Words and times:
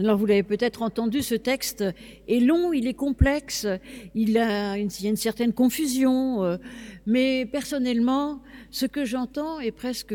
Alors 0.00 0.16
vous 0.16 0.24
l'avez 0.24 0.42
peut-être 0.42 0.80
entendu, 0.80 1.20
ce 1.20 1.34
texte 1.34 1.84
est 2.26 2.40
long, 2.40 2.72
il 2.72 2.86
est 2.86 2.94
complexe, 2.94 3.66
il, 4.14 4.38
a 4.38 4.78
une, 4.78 4.88
y 5.00 5.06
a 5.06 5.10
une 5.10 5.16
certaine 5.16 5.52
confusion, 5.52 6.42
euh, 6.42 6.56
mais 7.04 7.44
personnellement, 7.44 8.40
ce 8.70 8.86
que 8.86 9.04
j'entends 9.04 9.60
est 9.60 9.72
presque 9.72 10.14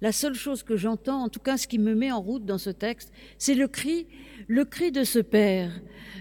la 0.00 0.10
seule 0.10 0.34
chose 0.34 0.64
que 0.64 0.76
j'entends, 0.76 1.22
en 1.22 1.28
tout 1.28 1.38
cas 1.38 1.56
ce 1.56 1.68
qui 1.68 1.78
me 1.78 1.94
met 1.94 2.10
en 2.10 2.20
route 2.20 2.44
dans 2.44 2.58
ce 2.58 2.70
texte, 2.70 3.12
c'est 3.38 3.54
le 3.54 3.68
cri, 3.68 4.08
le 4.48 4.64
cri 4.64 4.90
de 4.90 5.04
ce 5.04 5.20
Père, 5.20 5.70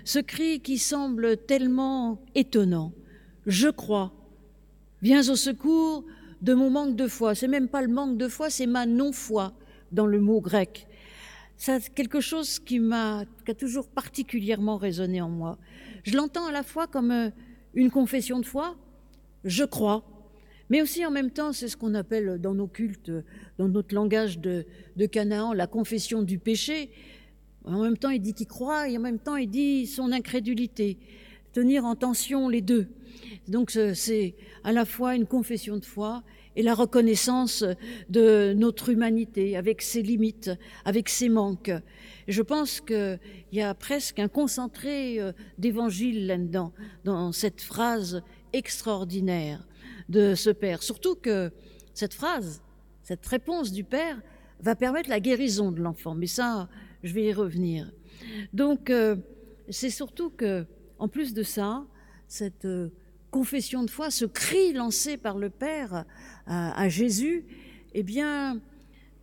ce 0.06 0.20
cri 0.20 0.60
qui 0.60 0.78
semble 0.78 1.38
tellement 1.38 2.22
étonnant. 2.36 2.94
Je 3.48 3.70
crois. 3.70 4.14
Viens 5.02 5.28
au 5.28 5.36
secours 5.36 6.06
de 6.44 6.54
mon 6.54 6.70
manque 6.70 6.96
de 6.96 7.08
foi. 7.08 7.34
C'est 7.34 7.48
même 7.48 7.68
pas 7.68 7.82
le 7.82 7.88
manque 7.88 8.20
de 8.20 8.28
foi, 8.28 8.52
c'est 8.52 8.68
ma 8.68 8.86
non-foi 8.86 9.54
dans 9.92 10.06
le 10.06 10.20
mot 10.20 10.40
grec. 10.40 10.86
C'est 11.64 11.94
quelque 11.94 12.22
chose 12.22 12.58
qui 12.58 12.80
m'a, 12.80 13.24
qui 13.46 13.52
a 13.52 13.54
toujours 13.54 13.88
particulièrement 13.88 14.78
résonné 14.78 15.22
en 15.22 15.30
moi. 15.30 15.60
Je 16.02 16.18
l'entends 16.18 16.48
à 16.48 16.52
la 16.52 16.64
fois 16.64 16.88
comme 16.88 17.12
euh, 17.12 17.30
une 17.76 17.92
confession 17.92 18.40
de 18.40 18.48
foi, 18.48 18.76
je 19.44 19.64
crois, 19.64 20.04
mais 20.72 20.82
aussi 20.82 21.06
en 21.06 21.12
même 21.12 21.30
temps, 21.30 21.54
c'est 21.54 21.68
ce 21.68 21.78
qu'on 21.78 21.94
appelle 21.94 22.40
dans 22.42 22.56
nos 22.56 22.66
cultes, 22.66 23.12
dans 23.60 23.68
notre 23.68 23.94
langage 23.94 24.40
de 24.40 24.66
Canaan, 25.06 25.54
la 25.54 25.68
confession 25.68 26.24
du 26.24 26.40
péché. 26.40 26.90
En 27.64 27.84
même 27.84 27.96
temps, 28.00 28.10
il 28.10 28.22
dit 28.22 28.34
qu'il 28.34 28.48
croit 28.48 28.90
et 28.90 28.98
en 28.98 29.02
même 29.02 29.20
temps, 29.20 29.36
il 29.36 29.48
dit 29.48 29.86
son 29.86 30.12
incrédulité. 30.12 30.98
Tenir 31.54 31.86
en 31.86 31.96
tension 31.96 32.50
les 32.50 32.62
deux. 32.62 32.88
Donc, 33.48 33.70
c'est 33.70 34.34
à 34.64 34.72
la 34.72 34.86
fois 34.86 35.16
une 35.16 35.28
confession 35.28 35.78
de 35.78 35.86
foi 35.86 36.24
et 36.56 36.64
la 36.64 36.74
reconnaissance 36.74 37.64
de 38.10 38.54
notre 38.54 38.90
humanité, 38.90 39.56
avec 39.56 39.82
ses 39.82 40.02
limites, 40.02 40.52
avec 40.86 41.10
ses 41.10 41.30
manques. 41.30 41.72
je 42.28 42.42
pense 42.42 42.82
qu'il 42.82 43.20
y 43.52 43.62
a 43.62 43.74
presque 43.74 44.20
un 44.20 44.28
concentré 44.28 45.20
euh, 45.20 45.32
d'évangile 45.58 46.28
là-dedans, 46.28 46.74
dans 47.04 47.32
cette 47.32 47.62
phrase 47.62 48.22
extraordinaire 48.54 49.66
de 50.10 50.36
ce 50.36 50.50
Père. 50.50 50.84
Surtout 50.84 51.16
que 51.16 51.52
cette 51.94 52.14
phrase, 52.14 52.62
cette 53.04 53.26
réponse 53.26 53.72
du 53.72 53.84
Père 53.84 54.22
va 54.62 54.76
permettre 54.76 55.10
la 55.10 55.20
guérison 55.20 55.72
de 55.72 55.82
l'enfant. 55.82 56.16
Mais 56.16 56.28
ça, 56.28 56.70
je 57.04 57.14
vais 57.14 57.26
y 57.26 57.34
revenir. 57.34 57.92
Donc, 58.54 58.90
euh, 58.90 59.16
c'est 59.70 59.90
surtout 59.90 60.30
que, 60.30 60.66
en 61.00 61.08
plus 61.08 61.34
de 61.34 61.44
ça, 61.44 61.86
cette 62.28 62.66
euh, 62.66 62.90
confession 63.32 63.84
de 63.84 63.90
foi, 63.90 64.12
ce 64.12 64.26
cri 64.26 64.74
lancé 64.74 65.18
par 65.18 65.38
le 65.38 65.50
Père 65.50 66.06
à, 66.52 66.90
Jésus, 66.90 67.46
eh 67.94 68.04
bien, 68.04 68.60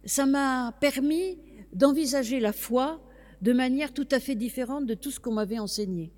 ça 0.05 0.25
m'a 0.25 0.73
permis 0.81 1.39
d'envisager 1.75 2.41
la 2.41 2.53
foi 2.53 3.01
de 3.43 3.53
manière 3.53 3.93
tout 3.93 4.09
à 4.11 4.19
fait 4.19 4.35
différente 4.35 4.87
de 4.87 4.95
tout 4.95 5.11
ce 5.11 5.21
qu'on 5.21 5.33
m'avait 5.33 5.59
enseigné. 5.59 6.11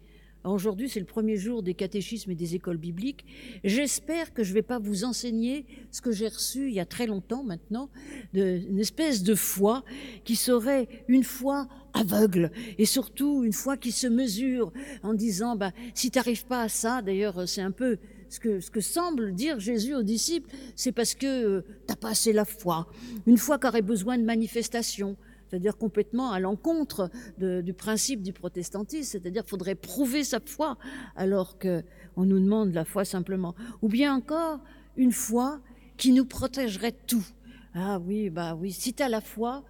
Aujourd'hui, 0.44 0.88
c'est 0.88 1.00
le 1.00 1.06
premier 1.06 1.36
jour 1.36 1.62
des 1.62 1.74
catéchismes 1.74 2.30
et 2.30 2.34
des 2.34 2.54
écoles 2.54 2.78
bibliques. 2.78 3.26
J'espère 3.62 4.32
que 4.32 4.42
je 4.42 4.50
ne 4.50 4.54
vais 4.54 4.62
pas 4.62 4.78
vous 4.78 5.04
enseigner 5.04 5.66
ce 5.90 6.00
que 6.00 6.12
j'ai 6.12 6.28
reçu 6.28 6.68
il 6.68 6.74
y 6.74 6.80
a 6.80 6.86
très 6.86 7.06
longtemps 7.06 7.42
maintenant, 7.42 7.90
de, 8.32 8.60
une 8.70 8.78
espèce 8.78 9.22
de 9.22 9.34
foi 9.34 9.84
qui 10.24 10.36
serait 10.36 10.88
une 11.08 11.24
foi 11.24 11.68
aveugle 11.92 12.52
et 12.78 12.86
surtout 12.86 13.44
une 13.44 13.52
foi 13.52 13.76
qui 13.76 13.92
se 13.92 14.06
mesure 14.06 14.72
en 15.02 15.12
disant, 15.12 15.56
bah, 15.56 15.72
si 15.92 16.10
tu 16.10 16.18
n'arrives 16.18 16.46
pas 16.46 16.62
à 16.62 16.68
ça, 16.70 17.02
d'ailleurs 17.02 17.46
c'est 17.46 17.60
un 17.60 17.72
peu 17.72 17.98
ce 18.30 18.40
que, 18.40 18.70
que, 18.70 18.80
semble 18.80 19.34
dire 19.34 19.60
Jésus 19.60 19.94
aux 19.94 20.02
disciples, 20.02 20.48
c'est 20.76 20.92
parce 20.92 21.14
que 21.14 21.26
euh, 21.26 21.64
tu 21.86 21.90
n'as 21.90 21.96
pas 21.96 22.10
assez 22.10 22.32
la 22.32 22.46
foi. 22.46 22.88
Une 23.26 23.36
foi 23.36 23.58
qui 23.58 23.66
aurait 23.66 23.82
besoin 23.82 24.16
de 24.16 24.24
manifestation 24.24 25.16
c'est-à-dire 25.50 25.76
complètement 25.76 26.30
à 26.30 26.38
l'encontre 26.38 27.10
du 27.38 27.74
principe 27.74 28.22
du 28.22 28.32
protestantisme, 28.32 29.10
c'est-à-dire 29.10 29.42
faudrait 29.44 29.74
prouver 29.74 30.22
sa 30.22 30.38
foi 30.38 30.78
alors 31.16 31.58
qu'on 31.58 32.24
nous 32.24 32.38
demande 32.38 32.72
la 32.72 32.84
foi 32.84 33.04
simplement. 33.04 33.56
Ou 33.82 33.88
bien 33.88 34.14
encore 34.14 34.60
une 34.96 35.10
foi 35.10 35.60
qui 35.96 36.12
nous 36.12 36.24
protégerait 36.24 36.94
tout. 37.06 37.26
Ah 37.74 37.98
oui, 37.98 38.30
bah 38.30 38.54
oui, 38.54 38.70
si 38.70 38.94
tu 38.94 39.02
as 39.02 39.08
la 39.08 39.20
foi, 39.20 39.64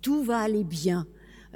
tout 0.00 0.22
va 0.22 0.38
aller 0.38 0.64
bien. 0.64 1.06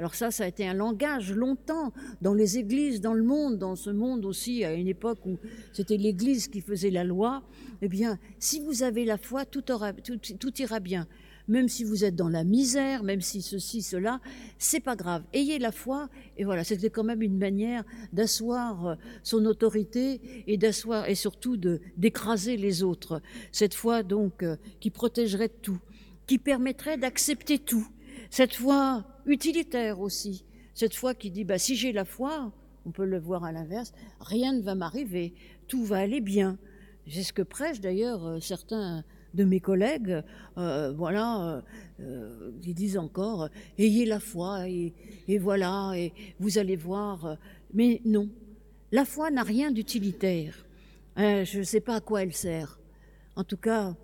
Alors 0.00 0.14
ça, 0.14 0.30
ça 0.30 0.44
a 0.44 0.46
été 0.46 0.66
un 0.66 0.72
langage 0.72 1.30
longtemps 1.30 1.92
dans 2.22 2.32
les 2.32 2.56
églises, 2.56 3.02
dans 3.02 3.12
le 3.12 3.22
monde, 3.22 3.58
dans 3.58 3.76
ce 3.76 3.90
monde 3.90 4.24
aussi, 4.24 4.64
à 4.64 4.72
une 4.72 4.88
époque 4.88 5.26
où 5.26 5.36
c'était 5.74 5.98
l'Église 5.98 6.48
qui 6.48 6.62
faisait 6.62 6.88
la 6.88 7.04
loi. 7.04 7.42
Eh 7.82 7.88
bien, 7.88 8.18
si 8.38 8.60
vous 8.60 8.82
avez 8.82 9.04
la 9.04 9.18
foi, 9.18 9.44
tout, 9.44 9.70
aura, 9.70 9.92
tout, 9.92 10.18
ira 10.58 10.80
bien 10.80 11.06
même 11.48 11.68
si 11.68 11.84
vous 11.84 12.04
êtes 12.04 12.14
dans 12.16 12.30
la 12.30 12.44
misère, 12.44 13.02
même 13.02 13.20
si 13.20 13.42
ceci, 13.42 13.82
cela, 13.82 14.20
c'est 14.56 14.80
pas 14.80 14.96
grave. 14.96 15.24
Ayez 15.34 15.58
la 15.58 15.72
foi, 15.72 16.08
et 16.38 16.44
voilà, 16.44 16.64
c'était 16.64 16.90
quand 16.90 17.02
même 17.02 17.22
une 17.22 17.36
manière 17.36 17.82
d'asseoir 18.12 18.86
euh, 18.86 18.94
son 19.24 19.44
autorité 19.46 20.20
et 20.46 20.56
d'asseoir, 20.56 21.08
et 21.08 21.16
surtout 21.16 21.56
de, 21.56 21.80
d'écraser 21.96 22.56
les 22.56 22.84
autres. 22.84 23.20
Cette 23.50 23.74
foi, 23.74 24.04
donc, 24.04 24.44
euh, 24.44 24.56
qui 24.78 24.90
protégerait 24.90 25.48
tout, 25.48 25.80
qui 26.28 26.38
permettrait 26.38 26.98
d'accepter 26.98 27.58
tout. 27.58 27.88
Cette 28.30 28.54
foi 28.54 29.04
utilitaire 29.30 30.00
aussi. 30.00 30.44
Cette 30.74 30.94
foi 30.94 31.14
qui 31.14 31.30
dit, 31.30 31.44
bah, 31.44 31.58
si 31.58 31.76
j'ai 31.76 31.92
la 31.92 32.04
foi, 32.04 32.52
on 32.86 32.90
peut 32.90 33.04
le 33.04 33.18
voir 33.18 33.44
à 33.44 33.52
l'inverse, 33.52 33.92
rien 34.20 34.52
ne 34.52 34.62
va 34.62 34.74
m'arriver, 34.74 35.34
tout 35.68 35.84
va 35.84 35.98
aller 35.98 36.20
bien. 36.20 36.58
C'est 37.08 37.22
ce 37.22 37.32
que 37.32 37.42
prêchent 37.42 37.80
d'ailleurs 37.80 38.24
euh, 38.26 38.40
certains 38.40 39.04
de 39.34 39.44
mes 39.44 39.60
collègues, 39.60 40.22
euh, 40.58 40.92
voilà, 40.92 41.62
euh, 42.00 42.50
ils 42.64 42.74
disent 42.74 42.98
encore 42.98 43.48
ayez 43.78 44.04
la 44.04 44.18
foi 44.18 44.68
et, 44.68 44.92
voilà, 45.38 45.92
et 45.94 46.12
vous 46.40 46.58
allez 46.58 46.76
voir. 46.76 47.36
Mais 47.72 48.00
non, 48.04 48.28
la 48.90 49.04
foi 49.04 49.30
n'a 49.30 49.44
rien 49.44 49.70
d'utilitaire. 49.70 50.66
Hein, 51.14 51.44
je 51.44 51.58
ne 51.60 51.64
sais 51.64 51.80
pas 51.80 51.96
à 51.96 52.00
quoi 52.00 52.22
elle 52.22 52.32
sert. 52.32 52.80
En 53.36 53.44
tout 53.44 53.56
cas, 53.56 53.94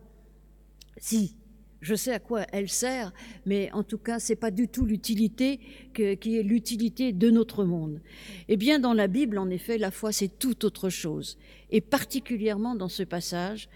si, 0.96 1.36
je 1.80 1.94
sais 1.94 2.12
à 2.12 2.18
quoi 2.18 2.46
elle 2.52 2.68
sert, 2.68 3.12
mais 3.44 3.70
en 3.72 3.82
tout 3.82 3.98
cas, 3.98 4.18
c'est 4.18 4.36
pas 4.36 4.50
du 4.50 4.68
tout 4.68 4.84
l'utilité 4.84 5.60
qui 5.94 6.36
est 6.38 6.42
l'utilité 6.42 7.12
de 7.12 7.30
notre 7.30 7.64
monde. 7.64 8.00
Eh 8.48 8.56
bien, 8.56 8.78
dans 8.78 8.94
la 8.94 9.06
Bible, 9.06 9.38
en 9.38 9.50
effet, 9.50 9.78
la 9.78 9.90
foi, 9.90 10.12
c'est 10.12 10.38
tout 10.38 10.64
autre 10.64 10.88
chose. 10.88 11.38
Et 11.70 11.80
particulièrement 11.80 12.74
dans 12.74 12.88
ce 12.88 13.02
passage, 13.02 13.68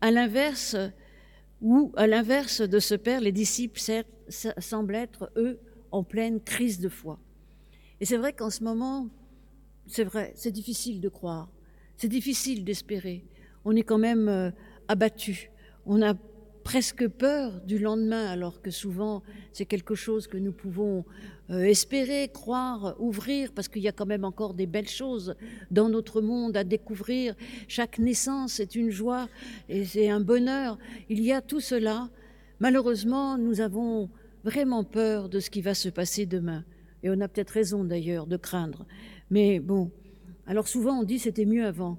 à 0.00 0.10
l'inverse, 0.10 0.76
où, 1.62 1.92
à 1.96 2.06
l'inverse 2.06 2.60
de 2.60 2.78
ce 2.78 2.94
père, 2.94 3.20
les 3.20 3.32
disciples 3.32 3.80
semblent 4.28 4.94
être, 4.94 5.32
eux, 5.36 5.58
en 5.90 6.02
pleine 6.02 6.40
crise 6.40 6.80
de 6.80 6.88
foi. 6.88 7.18
Et 8.00 8.04
c'est 8.04 8.16
vrai 8.16 8.32
qu'en 8.32 8.50
ce 8.50 8.62
moment, 8.62 9.08
c'est 9.86 10.04
vrai, 10.04 10.32
c'est 10.34 10.50
difficile 10.50 11.00
de 11.00 11.08
croire, 11.08 11.48
c'est 11.96 12.08
difficile 12.08 12.64
d'espérer. 12.64 13.24
On 13.64 13.74
est 13.74 13.82
quand 13.82 13.98
même 13.98 14.28
euh, 14.28 14.50
abattu. 14.88 15.50
On 15.86 16.02
a 16.02 16.14
presque 16.66 17.06
peur 17.06 17.60
du 17.60 17.78
lendemain, 17.78 18.26
alors 18.26 18.60
que 18.60 18.72
souvent 18.72 19.22
c'est 19.52 19.66
quelque 19.66 19.94
chose 19.94 20.26
que 20.26 20.36
nous 20.36 20.50
pouvons 20.50 21.04
euh, 21.48 21.62
espérer, 21.62 22.28
croire, 22.28 22.96
ouvrir, 22.98 23.52
parce 23.52 23.68
qu'il 23.68 23.82
y 23.82 23.88
a 23.88 23.92
quand 23.92 24.04
même 24.04 24.24
encore 24.24 24.52
des 24.52 24.66
belles 24.66 24.88
choses 24.88 25.36
dans 25.70 25.88
notre 25.88 26.20
monde 26.20 26.56
à 26.56 26.64
découvrir. 26.64 27.36
Chaque 27.68 28.00
naissance 28.00 28.58
est 28.58 28.74
une 28.74 28.90
joie 28.90 29.28
et 29.68 29.84
c'est 29.84 30.08
un 30.08 30.18
bonheur. 30.18 30.76
Il 31.08 31.22
y 31.22 31.30
a 31.30 31.40
tout 31.40 31.60
cela. 31.60 32.10
Malheureusement, 32.58 33.38
nous 33.38 33.60
avons 33.60 34.10
vraiment 34.42 34.82
peur 34.82 35.28
de 35.28 35.38
ce 35.38 35.50
qui 35.50 35.62
va 35.62 35.72
se 35.72 35.88
passer 35.88 36.26
demain. 36.26 36.64
Et 37.04 37.10
on 37.10 37.20
a 37.20 37.28
peut-être 37.28 37.50
raison 37.50 37.84
d'ailleurs 37.84 38.26
de 38.26 38.36
craindre. 38.36 38.86
Mais 39.30 39.60
bon, 39.60 39.92
alors 40.48 40.66
souvent 40.66 40.98
on 40.98 41.04
dit 41.04 41.20
c'était 41.20 41.46
mieux 41.46 41.64
avant. 41.64 41.96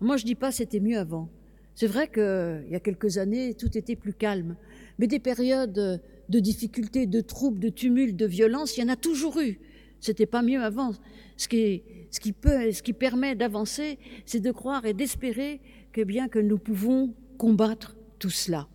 Moi 0.00 0.16
je 0.16 0.24
dis 0.24 0.34
pas 0.34 0.50
c'était 0.50 0.80
mieux 0.80 0.98
avant. 0.98 1.30
C'est 1.74 1.86
vrai 1.86 2.08
qu'il 2.08 2.66
y 2.70 2.74
a 2.74 2.80
quelques 2.80 3.18
années, 3.18 3.54
tout 3.54 3.76
était 3.76 3.96
plus 3.96 4.12
calme. 4.12 4.56
Mais 4.98 5.06
des 5.06 5.18
périodes 5.18 6.00
de 6.28 6.38
difficultés, 6.38 7.06
de 7.06 7.20
troubles, 7.20 7.58
de 7.58 7.68
tumultes, 7.68 8.16
de 8.16 8.26
violence, 8.26 8.76
il 8.76 8.80
y 8.80 8.84
en 8.84 8.88
a 8.88 8.96
toujours 8.96 9.40
eu. 9.40 9.58
C'était 10.00 10.26
pas 10.26 10.42
mieux 10.42 10.62
avant. 10.62 10.92
Ce 11.36 11.48
qui, 11.48 12.32
peut, 12.32 12.70
permet 12.98 13.34
d'avancer, 13.34 13.98
c'est 14.26 14.40
de 14.40 14.50
croire 14.50 14.84
et 14.84 14.94
d'espérer 14.94 15.60
que 15.92 16.02
bien 16.02 16.28
que 16.28 16.38
nous 16.38 16.58
pouvons 16.58 17.14
combattre 17.38 17.96
tout 18.18 18.30
cela. 18.30 18.68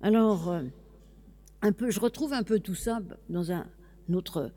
Alors, 0.00 0.50
euh, 0.50 0.62
un 1.62 1.72
peu, 1.72 1.90
je 1.90 2.00
retrouve 2.00 2.32
un 2.32 2.42
peu 2.42 2.60
tout 2.60 2.74
ça 2.74 3.00
dans 3.28 3.52
un 3.52 3.66
autre, 4.12 4.52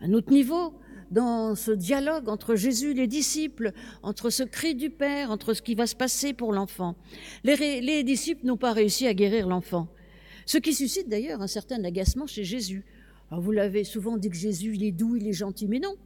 un 0.00 0.12
autre 0.12 0.32
niveau 0.32 0.74
dans 1.10 1.54
ce 1.54 1.70
dialogue 1.70 2.28
entre 2.28 2.54
Jésus 2.54 2.90
et 2.90 2.94
les 2.94 3.06
disciples, 3.06 3.72
entre 4.02 4.30
ce 4.30 4.42
cri 4.42 4.74
du 4.74 4.90
Père, 4.90 5.30
entre 5.30 5.54
ce 5.54 5.62
qui 5.62 5.74
va 5.74 5.86
se 5.86 5.96
passer 5.96 6.32
pour 6.32 6.52
l'enfant. 6.52 6.96
Les, 7.44 7.80
les, 7.80 8.02
disciples 8.04 8.46
n'ont 8.46 8.56
pas 8.56 8.72
réussi 8.72 9.06
à 9.06 9.14
guérir 9.14 9.48
l'enfant, 9.48 9.88
ce 10.46 10.58
qui 10.58 10.74
suscite 10.74 11.08
d'ailleurs 11.08 11.42
un 11.42 11.46
certain 11.46 11.82
agacement 11.84 12.26
chez 12.26 12.44
Jésus. 12.44 12.84
Alors 13.30 13.42
vous 13.42 13.52
l'avez 13.52 13.84
souvent 13.84 14.16
dit 14.16 14.30
que 14.30 14.36
Jésus, 14.36 14.74
il 14.74 14.84
est 14.84 14.92
doux, 14.92 15.16
il 15.16 15.26
est 15.26 15.32
gentil, 15.32 15.66
mais 15.68 15.78
non. 15.78 15.96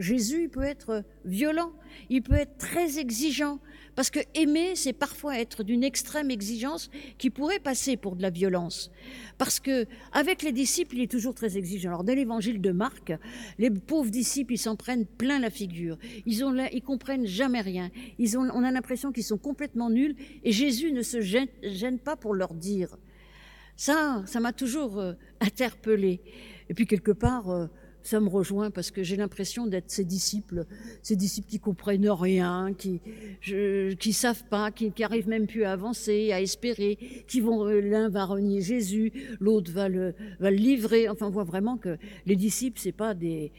Jésus 0.00 0.48
peut 0.48 0.64
être 0.64 1.04
violent, 1.24 1.72
il 2.08 2.22
peut 2.22 2.34
être 2.34 2.56
très 2.58 2.98
exigeant, 2.98 3.60
parce 3.94 4.10
que 4.10 4.20
aimer, 4.34 4.76
c'est 4.76 4.92
parfois 4.94 5.38
être 5.38 5.62
d'une 5.62 5.84
extrême 5.84 6.30
exigence 6.30 6.90
qui 7.18 7.28
pourrait 7.28 7.58
passer 7.58 7.96
pour 7.96 8.16
de 8.16 8.22
la 8.22 8.30
violence. 8.30 8.90
Parce 9.36 9.60
que 9.60 9.86
avec 10.12 10.42
les 10.42 10.52
disciples, 10.52 10.96
il 10.96 11.02
est 11.02 11.10
toujours 11.10 11.34
très 11.34 11.58
exigeant. 11.58 11.90
Alors, 11.90 12.04
dans 12.04 12.14
l'évangile 12.14 12.60
de 12.60 12.70
Marc, 12.70 13.12
les 13.58 13.70
pauvres 13.70 14.10
disciples, 14.10 14.54
ils 14.54 14.58
s'en 14.58 14.74
prennent 14.74 15.06
plein 15.06 15.38
la 15.38 15.50
figure. 15.50 15.98
Ils 16.24 16.82
comprennent 16.82 17.26
jamais 17.26 17.60
rien. 17.60 17.90
Ils 18.18 18.38
ont, 18.38 18.48
on 18.54 18.64
a 18.64 18.70
l'impression 18.70 19.12
qu'ils 19.12 19.24
sont 19.24 19.38
complètement 19.38 19.90
nuls 19.90 20.16
et 20.44 20.52
Jésus 20.52 20.92
ne 20.92 21.02
se 21.02 21.20
gêne, 21.20 21.48
gêne 21.62 21.98
pas 21.98 22.16
pour 22.16 22.34
leur 22.34 22.54
dire. 22.54 22.96
Ça, 23.76 24.22
ça 24.26 24.40
m'a 24.40 24.52
toujours 24.52 24.98
euh, 24.98 25.14
interpellée. 25.40 26.20
Et 26.68 26.74
puis 26.74 26.86
quelque 26.86 27.12
part, 27.12 27.50
euh, 27.50 27.66
ça 28.02 28.20
me 28.20 28.28
rejoint 28.28 28.70
parce 28.70 28.90
que 28.90 29.02
j'ai 29.02 29.16
l'impression 29.16 29.66
d'être 29.66 29.90
ces 29.90 30.04
disciples, 30.04 30.66
ces 31.02 31.16
disciples 31.16 31.48
qui 31.48 31.60
comprennent 31.60 32.08
rien, 32.08 32.72
qui 32.76 33.00
je, 33.40 33.92
qui 33.94 34.12
savent 34.12 34.44
pas, 34.44 34.70
qui, 34.70 34.90
qui 34.92 35.04
arrivent 35.04 35.28
même 35.28 35.46
plus 35.46 35.64
à 35.64 35.72
avancer, 35.72 36.32
à 36.32 36.40
espérer, 36.40 36.98
qui 37.28 37.40
vont 37.40 37.66
euh, 37.66 37.80
l'un 37.80 38.08
va 38.08 38.24
renier 38.24 38.60
Jésus, 38.60 39.12
l'autre 39.40 39.70
va 39.72 39.88
le 39.88 40.14
va 40.38 40.50
livrer. 40.50 41.08
Enfin, 41.08 41.26
on 41.26 41.30
voit 41.30 41.44
vraiment 41.44 41.76
que 41.76 41.98
les 42.26 42.36
disciples 42.36 42.80
c'est 42.80 42.92
pas 42.92 43.14
des 43.14 43.52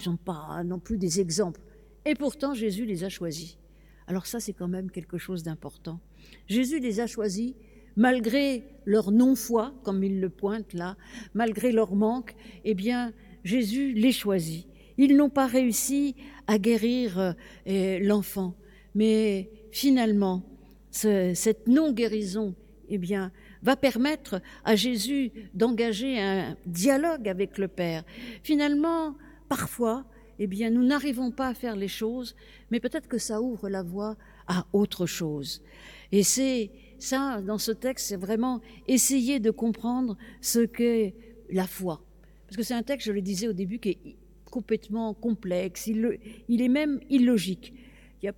sont 0.00 0.16
pas 0.16 0.62
non 0.64 0.78
plus 0.78 0.98
des 0.98 1.20
exemples. 1.20 1.60
Et 2.04 2.14
pourtant 2.14 2.54
Jésus 2.54 2.84
les 2.86 3.04
a 3.04 3.08
choisis. 3.08 3.58
Alors 4.06 4.26
ça 4.26 4.40
c'est 4.40 4.52
quand 4.52 4.68
même 4.68 4.90
quelque 4.90 5.18
chose 5.18 5.42
d'important. 5.42 6.00
Jésus 6.48 6.80
les 6.80 7.00
a 7.00 7.06
choisis 7.06 7.54
malgré 7.96 8.64
leur 8.84 9.10
non-foi, 9.10 9.74
comme 9.84 10.02
il 10.02 10.20
le 10.20 10.30
pointe 10.30 10.72
là, 10.72 10.96
malgré 11.34 11.72
leur 11.72 11.94
manque, 11.94 12.34
eh 12.64 12.74
bien, 12.74 13.12
Jésus 13.44 13.92
les 13.92 14.12
choisit. 14.12 14.66
Ils 14.98 15.16
n'ont 15.16 15.30
pas 15.30 15.46
réussi 15.46 16.14
à 16.46 16.58
guérir 16.58 17.34
euh, 17.66 17.98
l'enfant, 18.00 18.54
mais 18.94 19.50
finalement, 19.70 20.42
cette 20.90 21.66
non-guérison, 21.66 22.54
eh 22.88 22.98
bien, 22.98 23.32
va 23.62 23.76
permettre 23.76 24.42
à 24.64 24.76
Jésus 24.76 25.32
d'engager 25.54 26.20
un 26.20 26.56
dialogue 26.66 27.28
avec 27.28 27.56
le 27.56 27.68
Père. 27.68 28.04
Finalement, 28.42 29.16
parfois, 29.48 30.04
eh 30.38 30.46
bien, 30.46 30.70
nous 30.70 30.84
n'arrivons 30.84 31.30
pas 31.30 31.48
à 31.48 31.54
faire 31.54 31.76
les 31.76 31.88
choses, 31.88 32.34
mais 32.70 32.80
peut-être 32.80 33.08
que 33.08 33.18
ça 33.18 33.40
ouvre 33.40 33.68
la 33.68 33.82
voie 33.82 34.16
à 34.46 34.66
autre 34.72 35.06
chose. 35.06 35.62
Et 36.10 36.22
c'est 36.22 36.70
ça, 36.98 37.40
dans 37.40 37.58
ce 37.58 37.72
texte, 37.72 38.08
c'est 38.08 38.16
vraiment 38.16 38.60
essayer 38.88 39.40
de 39.40 39.50
comprendre 39.50 40.16
ce 40.40 40.60
qu'est 40.60 41.14
la 41.50 41.66
foi. 41.66 42.04
Parce 42.52 42.58
que 42.58 42.62
c'est 42.64 42.74
un 42.74 42.82
texte, 42.82 43.06
je 43.06 43.12
le 43.12 43.22
disais 43.22 43.48
au 43.48 43.54
début, 43.54 43.78
qui 43.78 43.88
est 43.88 44.16
complètement 44.50 45.14
complexe, 45.14 45.86
il, 45.86 46.60
est 46.60 46.68
même 46.68 47.00
illogique. 47.08 47.72
Il 48.20 48.26
y 48.26 48.28
a 48.28 48.34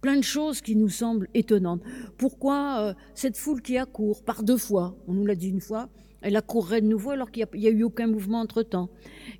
plein 0.00 0.16
de 0.16 0.22
choses 0.22 0.62
qui 0.62 0.76
nous 0.76 0.88
semblent 0.88 1.28
étonnantes. 1.34 1.82
Pourquoi 2.16 2.80
euh, 2.80 2.94
cette 3.14 3.36
foule 3.36 3.60
qui 3.60 3.76
accourt 3.76 4.24
par 4.24 4.44
deux 4.44 4.56
fois, 4.56 4.96
on 5.06 5.12
nous 5.12 5.26
l'a 5.26 5.34
dit 5.34 5.50
une 5.50 5.60
fois, 5.60 5.90
elle 6.22 6.36
accourrait 6.36 6.80
de 6.80 6.86
nouveau 6.86 7.10
alors 7.10 7.30
qu'il 7.30 7.46
n'y 7.52 7.66
a, 7.66 7.70
a, 7.70 7.72
eu 7.74 7.82
aucun 7.82 8.06
mouvement 8.06 8.40
entre-temps? 8.40 8.88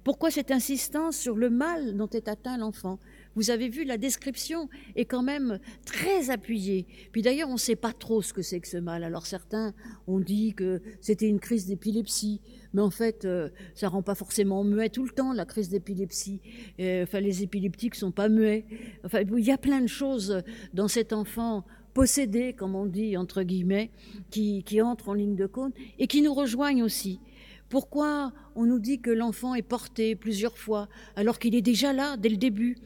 Pourquoi 0.04 0.30
cette 0.30 0.50
insistance 0.50 1.16
sur 1.16 1.34
le 1.34 1.48
mal 1.48 1.96
dont 1.96 2.10
est 2.10 2.28
atteint 2.28 2.58
l'enfant? 2.58 2.98
Vous 3.36 3.50
avez 3.50 3.68
vu, 3.68 3.84
la 3.84 3.96
description 3.96 4.68
est 4.96 5.04
quand 5.04 5.22
même 5.22 5.60
très 5.84 6.30
appuyée. 6.30 6.86
Puis 7.12 7.22
d'ailleurs, 7.22 7.48
on 7.48 7.54
ne 7.54 7.58
sait 7.58 7.76
pas 7.76 7.92
trop 7.92 8.22
ce 8.22 8.32
que 8.32 8.42
c'est 8.42 8.60
que 8.60 8.68
ce 8.68 8.76
mal. 8.76 9.04
Alors 9.04 9.26
certains 9.26 9.72
ont 10.06 10.18
dit 10.18 10.54
que 10.54 10.80
c'était 11.00 11.28
une 11.28 11.40
crise 11.40 11.66
d'épilepsie, 11.66 12.40
mais 12.74 12.82
en 12.82 12.90
fait, 12.90 13.24
euh, 13.24 13.48
ça 13.74 13.88
rend 13.88 14.02
pas 14.02 14.14
forcément 14.14 14.64
muet 14.64 14.88
tout 14.88 15.04
le 15.04 15.10
temps, 15.10 15.32
la 15.32 15.44
crise 15.44 15.68
d'épilepsie. 15.68 16.40
Euh, 16.80 17.04
enfin, 17.04 17.20
les 17.20 17.42
épileptiques 17.42 17.94
sont 17.94 18.12
pas 18.12 18.28
muets. 18.28 18.64
Enfin, 19.04 19.20
il 19.20 19.44
y 19.44 19.52
a 19.52 19.58
plein 19.58 19.80
de 19.80 19.86
choses 19.86 20.42
dans 20.74 20.88
cet 20.88 21.12
enfant 21.12 21.64
possédé, 21.94 22.52
comme 22.52 22.74
on 22.74 22.86
dit, 22.86 23.16
entre 23.16 23.42
guillemets, 23.42 23.90
qui, 24.30 24.62
qui 24.64 24.80
entrent 24.80 25.08
en 25.08 25.14
ligne 25.14 25.36
de 25.36 25.46
compte 25.46 25.74
et 25.98 26.06
qui 26.06 26.22
nous 26.22 26.34
rejoignent 26.34 26.82
aussi. 26.82 27.20
Pourquoi 27.68 28.32
on 28.56 28.66
nous 28.66 28.80
dit 28.80 29.00
que 29.00 29.10
l'enfant 29.10 29.54
est 29.54 29.62
porté 29.62 30.16
plusieurs 30.16 30.58
fois 30.58 30.88
alors 31.14 31.38
qu'il 31.38 31.54
est 31.54 31.62
déjà 31.62 31.92
là 31.92 32.16
dès 32.16 32.28
le 32.28 32.36
début? 32.36 32.76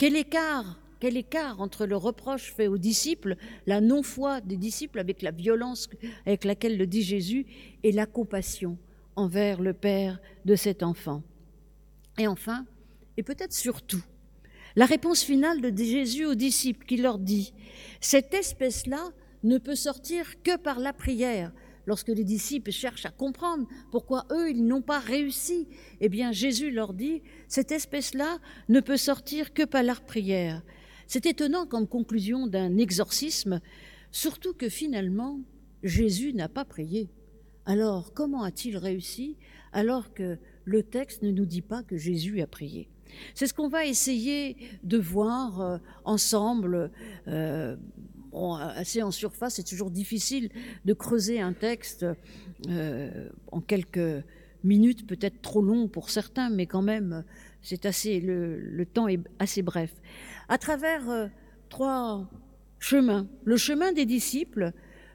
Quel 0.00 0.16
écart 0.16 1.60
entre 1.60 1.84
le 1.84 1.94
reproche 1.94 2.54
fait 2.54 2.68
aux 2.68 2.78
disciples, 2.78 3.36
la 3.66 3.82
non-foi 3.82 4.40
des 4.40 4.56
disciples 4.56 4.98
avec 4.98 5.20
la 5.20 5.30
violence 5.30 5.90
avec 6.24 6.44
laquelle 6.44 6.78
le 6.78 6.86
dit 6.86 7.02
Jésus, 7.02 7.44
et 7.82 7.92
la 7.92 8.06
compassion 8.06 8.78
envers 9.14 9.60
le 9.60 9.74
Père 9.74 10.18
de 10.46 10.54
cet 10.56 10.82
enfant? 10.82 11.22
Et 12.16 12.26
enfin, 12.26 12.64
et 13.18 13.22
peut-être 13.22 13.52
surtout, 13.52 14.02
la 14.74 14.86
réponse 14.86 15.22
finale 15.22 15.60
de 15.60 15.76
Jésus 15.76 16.24
aux 16.24 16.34
disciples 16.34 16.86
qui 16.86 16.96
leur 16.96 17.18
dit, 17.18 17.52
cette 18.00 18.32
espèce-là 18.32 19.10
ne 19.42 19.58
peut 19.58 19.74
sortir 19.74 20.42
que 20.42 20.56
par 20.56 20.78
la 20.78 20.94
prière 20.94 21.52
lorsque 21.90 22.06
les 22.06 22.22
disciples 22.22 22.70
cherchent 22.70 23.04
à 23.04 23.10
comprendre 23.10 23.66
pourquoi 23.90 24.24
eux, 24.30 24.48
ils 24.48 24.64
n'ont 24.64 24.80
pas 24.80 25.00
réussi, 25.00 25.66
eh 26.00 26.08
bien 26.08 26.30
Jésus 26.30 26.70
leur 26.70 26.94
dit, 26.94 27.20
cette 27.48 27.72
espèce-là 27.72 28.38
ne 28.68 28.78
peut 28.78 28.96
sortir 28.96 29.52
que 29.52 29.64
par 29.64 29.82
la 29.82 29.96
prière. 29.96 30.62
C'est 31.08 31.26
étonnant 31.26 31.66
comme 31.66 31.88
conclusion 31.88 32.46
d'un 32.46 32.78
exorcisme, 32.78 33.60
surtout 34.12 34.54
que 34.54 34.68
finalement, 34.68 35.40
Jésus 35.82 36.32
n'a 36.32 36.48
pas 36.48 36.64
prié. 36.64 37.10
Alors, 37.66 38.14
comment 38.14 38.44
a-t-il 38.44 38.76
réussi 38.76 39.36
alors 39.72 40.14
que 40.14 40.38
le 40.64 40.84
texte 40.84 41.22
ne 41.22 41.32
nous 41.32 41.44
dit 41.44 41.60
pas 41.60 41.82
que 41.82 41.96
Jésus 41.96 42.40
a 42.40 42.46
prié? 42.46 42.88
C'est 43.34 43.48
ce 43.48 43.54
qu'on 43.54 43.68
va 43.68 43.84
essayer 43.84 44.56
de 44.84 44.98
voir 44.98 45.60
euh, 45.60 45.78
ensemble. 46.04 46.92
Euh, 47.26 47.74
bon, 48.30 48.54
assez 48.54 49.02
en 49.02 49.10
surface, 49.10 49.54
c'est 49.54 49.66
toujours 49.66 49.90
difficile 49.90 50.50
de 50.84 50.92
creuser 50.92 51.40
un 51.40 51.52
texte 51.52 52.06
euh, 52.68 53.28
en 53.50 53.60
quelques 53.60 54.24
minutes, 54.64 55.06
peut-être 55.06 55.40
trop 55.42 55.62
long 55.62 55.88
pour 55.88 56.10
certains, 56.10 56.50
mais 56.50 56.66
quand 56.66 56.82
même, 56.82 57.24
c'est 57.62 57.86
assez, 57.86 58.20
le, 58.20 58.84
temps 58.86 59.08
est 59.08 59.20
assez 59.38 59.62
bref. 59.62 59.92
À 60.48 60.58
travers 60.58 61.08
euh, 61.08 61.26
trois 61.68 62.28
chemins, 62.78 63.26
le 63.44 63.56
chemin 63.56 63.92
des 63.92 64.06
disciples, 64.06 64.72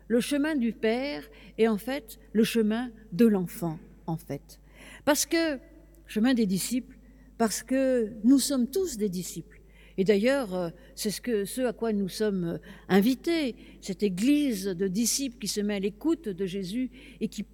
le 0.08 0.20
chemin 0.20 0.56
du 0.56 0.72
Père 0.72 1.24
et 1.58 1.68
en 1.68 1.78
fait 1.78 2.20
le 2.34 2.44
chemin 2.44 2.92
de 3.12 3.26
l'enfant, 3.26 3.80
en 4.08 4.18
fait. 4.18 4.60
Parce 5.04 5.26
que, 5.26 5.60
chemin 6.08 6.34
des 6.34 6.46
disciples, 6.46 6.98
parce 7.38 7.64
que 7.64 8.12
nous 8.24 8.40
sommes 8.40 8.68
tous 8.68 8.98
des 8.98 9.10
disciples. 9.10 9.60
Et 9.98 10.04
d'ailleurs, 10.04 10.54
euh, 10.54 10.70
c'est 10.96 11.10
ce, 11.10 11.62
à 11.62 11.74
quoi 11.74 11.94
nous 11.94 12.10
sommes 12.10 12.44
euh, 12.44 12.58
invités, 12.90 13.56
cette 13.82 14.04
église 14.04 14.66
de 14.66 14.88
disciples 14.88 15.38
qui 15.38 15.48
se 15.48 15.62
met 15.62 15.76
à 15.76 15.80
l'écoute 15.80 16.28
de 16.28 16.46
Jésus 16.46 16.92
et 17.22 17.28
qui, 17.28 17.46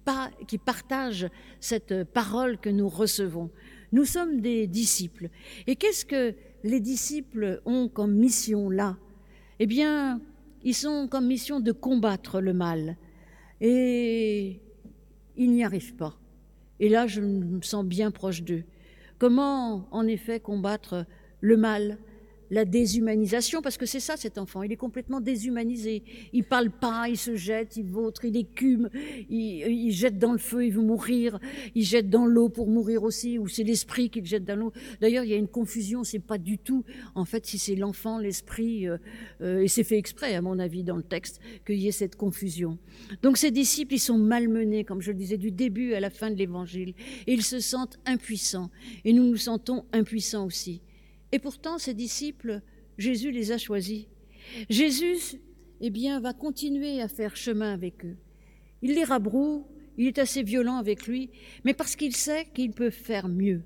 qui 0.48 0.58
partage 0.58 1.28
cette 1.60 2.04
parole 2.04 2.58
que 2.58 2.70
nous 2.70 2.88
recevons. 2.88 3.50
Nous 3.92 4.04
sommes 4.04 4.40
des 4.40 4.66
disciples. 4.66 5.28
Et 5.66 5.76
qu'est-ce 5.76 6.04
que 6.04 6.34
les 6.64 6.80
disciples 6.80 7.60
ont 7.64 7.88
comme 7.88 8.14
mission 8.14 8.70
là? 8.70 8.96
Eh 9.58 9.66
bien, 9.66 10.20
ils 10.64 10.74
sont 10.74 11.08
comme 11.08 11.26
mission 11.26 11.60
de 11.60 11.72
combattre 11.72 12.40
le 12.40 12.54
mal. 12.54 12.96
Et 13.60 14.60
ils 15.36 15.50
n'y 15.50 15.62
arrivent 15.62 15.94
pas. 15.94 16.18
Et 16.80 16.88
là, 16.88 17.06
je 17.06 17.20
me 17.20 17.62
sens 17.62 17.84
bien 17.84 18.10
proche 18.10 18.42
d'eux. 18.42 18.64
Comment, 19.18 19.86
en 19.92 20.06
effet, 20.08 20.40
combattre 20.40 21.06
le 21.40 21.56
mal? 21.56 21.98
La 22.52 22.66
déshumanisation, 22.66 23.62
parce 23.62 23.78
que 23.78 23.86
c'est 23.86 23.98
ça 23.98 24.18
cet 24.18 24.36
enfant, 24.36 24.62
il 24.62 24.70
est 24.70 24.76
complètement 24.76 25.22
déshumanisé. 25.22 26.04
Il 26.34 26.44
parle 26.44 26.70
pas, 26.70 27.08
il 27.08 27.16
se 27.16 27.34
jette, 27.34 27.78
il 27.78 27.86
vautre, 27.86 28.26
il 28.26 28.36
écume, 28.36 28.90
il, 29.30 29.90
jette 29.90 30.18
dans 30.18 30.32
le 30.32 30.38
feu, 30.38 30.66
il 30.66 30.72
veut 30.72 30.82
mourir, 30.82 31.38
il 31.74 31.82
jette 31.82 32.10
dans 32.10 32.26
l'eau 32.26 32.50
pour 32.50 32.68
mourir 32.68 33.04
aussi, 33.04 33.38
ou 33.38 33.48
c'est 33.48 33.62
l'esprit 33.62 34.10
qui 34.10 34.20
le 34.20 34.26
jette 34.26 34.44
dans 34.44 34.56
l'eau. 34.56 34.72
D'ailleurs, 35.00 35.24
il 35.24 35.30
y 35.30 35.32
a 35.32 35.38
une 35.38 35.48
confusion, 35.48 36.04
c'est 36.04 36.18
pas 36.18 36.36
du 36.36 36.58
tout, 36.58 36.84
en 37.14 37.24
fait, 37.24 37.46
si 37.46 37.58
c'est 37.58 37.74
l'enfant, 37.74 38.18
l'esprit, 38.18 38.86
euh, 38.86 38.98
euh, 39.40 39.62
et 39.62 39.68
c'est 39.68 39.82
fait 39.82 39.96
exprès, 39.96 40.34
à 40.34 40.42
mon 40.42 40.58
avis, 40.58 40.84
dans 40.84 40.96
le 40.96 41.02
texte, 41.02 41.40
qu'il 41.66 41.78
y 41.78 41.88
ait 41.88 41.92
cette 41.92 42.16
confusion. 42.16 42.76
Donc 43.22 43.38
ces 43.38 43.50
disciples, 43.50 43.94
ils 43.94 43.98
sont 43.98 44.18
malmenés, 44.18 44.84
comme 44.84 45.00
je 45.00 45.10
le 45.10 45.16
disais, 45.16 45.38
du 45.38 45.52
début 45.52 45.94
à 45.94 46.00
la 46.00 46.10
fin 46.10 46.30
de 46.30 46.36
l'évangile, 46.36 46.92
et 47.26 47.32
ils 47.32 47.44
se 47.44 47.60
sentent 47.60 47.98
impuissants, 48.04 48.70
et 49.06 49.14
nous 49.14 49.24
nous 49.24 49.38
sentons 49.38 49.86
impuissants 49.94 50.44
aussi. 50.44 50.82
Et 51.32 51.38
pourtant, 51.38 51.78
ces 51.78 51.94
disciples, 51.94 52.60
Jésus 52.98 53.30
les 53.30 53.52
a 53.52 53.58
choisis. 53.58 54.06
Jésus, 54.68 55.40
eh 55.80 55.90
bien, 55.90 56.20
va 56.20 56.34
continuer 56.34 57.00
à 57.00 57.08
faire 57.08 57.36
chemin 57.36 57.72
avec 57.72 58.04
eux. 58.04 58.16
Il 58.82 58.94
les 58.94 59.04
rabroue, 59.04 59.66
il 59.96 60.06
est 60.06 60.18
assez 60.18 60.42
violent 60.42 60.76
avec 60.76 61.06
lui, 61.06 61.30
mais 61.64 61.74
parce 61.74 61.96
qu'il 61.96 62.14
sait 62.14 62.46
qu'il 62.54 62.72
peut 62.72 62.90
faire 62.90 63.28
mieux. 63.28 63.62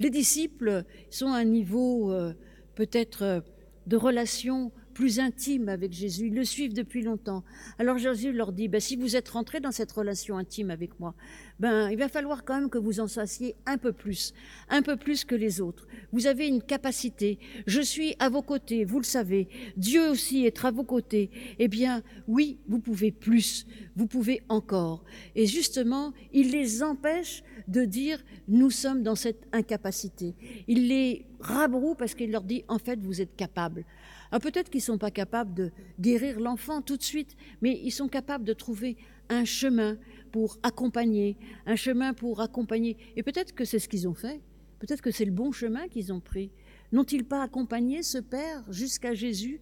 Les 0.00 0.10
disciples 0.10 0.84
sont 1.10 1.28
à 1.28 1.38
un 1.38 1.44
niveau 1.44 2.10
euh, 2.12 2.34
peut-être 2.74 3.22
euh, 3.22 3.40
de 3.86 3.96
relation 3.96 4.72
plus 4.94 5.20
intime 5.20 5.68
avec 5.68 5.92
Jésus. 5.92 6.28
Ils 6.28 6.34
le 6.34 6.44
suivent 6.44 6.72
depuis 6.72 7.02
longtemps. 7.02 7.44
Alors 7.78 7.98
Jésus 7.98 8.32
leur 8.32 8.52
dit, 8.52 8.68
ben, 8.68 8.80
si 8.80 8.96
vous 8.96 9.16
êtes 9.16 9.28
rentrés 9.28 9.60
dans 9.60 9.72
cette 9.72 9.92
relation 9.92 10.38
intime 10.38 10.70
avec 10.70 10.98
moi, 11.00 11.14
ben, 11.60 11.90
il 11.90 11.98
va 11.98 12.08
falloir 12.08 12.44
quand 12.44 12.58
même 12.58 12.70
que 12.70 12.78
vous 12.78 13.00
en 13.00 13.08
fassiez 13.08 13.54
un 13.66 13.76
peu 13.76 13.92
plus, 13.92 14.32
un 14.68 14.82
peu 14.82 14.96
plus 14.96 15.24
que 15.24 15.34
les 15.34 15.60
autres. 15.60 15.86
Vous 16.12 16.26
avez 16.26 16.48
une 16.48 16.62
capacité. 16.62 17.38
Je 17.66 17.80
suis 17.80 18.14
à 18.18 18.28
vos 18.28 18.42
côtés, 18.42 18.84
vous 18.84 18.98
le 18.98 19.04
savez. 19.04 19.48
Dieu 19.76 20.08
aussi 20.08 20.46
est 20.46 20.64
à 20.64 20.70
vos 20.70 20.84
côtés. 20.84 21.30
Eh 21.58 21.68
bien, 21.68 22.02
oui, 22.28 22.58
vous 22.68 22.78
pouvez 22.78 23.12
plus, 23.12 23.66
vous 23.96 24.06
pouvez 24.06 24.42
encore. 24.48 25.04
Et 25.34 25.46
justement, 25.46 26.12
il 26.32 26.50
les 26.50 26.82
empêche 26.82 27.42
de 27.68 27.84
dire 27.84 28.22
nous 28.48 28.70
sommes 28.70 29.02
dans 29.02 29.14
cette 29.14 29.46
incapacité. 29.52 30.34
Il 30.68 30.88
les 30.88 31.24
rabroue 31.40 31.94
parce 31.94 32.14
qu'il 32.14 32.30
leur 32.30 32.42
dit 32.42 32.64
en 32.68 32.78
fait 32.78 32.98
vous 33.00 33.20
êtes 33.20 33.36
capables. 33.36 33.84
Alors 34.30 34.40
peut-être 34.40 34.70
qu'ils 34.70 34.80
ne 34.80 34.84
sont 34.84 34.98
pas 34.98 35.10
capables 35.10 35.54
de 35.54 35.70
guérir 36.00 36.40
l'enfant 36.40 36.82
tout 36.82 36.96
de 36.96 37.02
suite, 37.02 37.36
mais 37.60 37.80
ils 37.82 37.90
sont 37.90 38.08
capables 38.08 38.44
de 38.44 38.52
trouver 38.52 38.96
un 39.28 39.44
chemin 39.44 39.96
pour 40.32 40.58
accompagner, 40.62 41.36
un 41.66 41.76
chemin 41.76 42.14
pour 42.14 42.40
accompagner. 42.40 42.96
Et 43.16 43.22
peut-être 43.22 43.54
que 43.54 43.64
c'est 43.64 43.78
ce 43.78 43.88
qu'ils 43.88 44.08
ont 44.08 44.14
fait, 44.14 44.42
peut-être 44.80 45.02
que 45.02 45.10
c'est 45.10 45.24
le 45.24 45.32
bon 45.32 45.52
chemin 45.52 45.88
qu'ils 45.88 46.12
ont 46.12 46.20
pris. 46.20 46.50
N'ont-ils 46.92 47.24
pas 47.24 47.42
accompagné 47.42 48.02
ce 48.02 48.18
Père 48.18 48.64
jusqu'à 48.70 49.14
Jésus? 49.14 49.60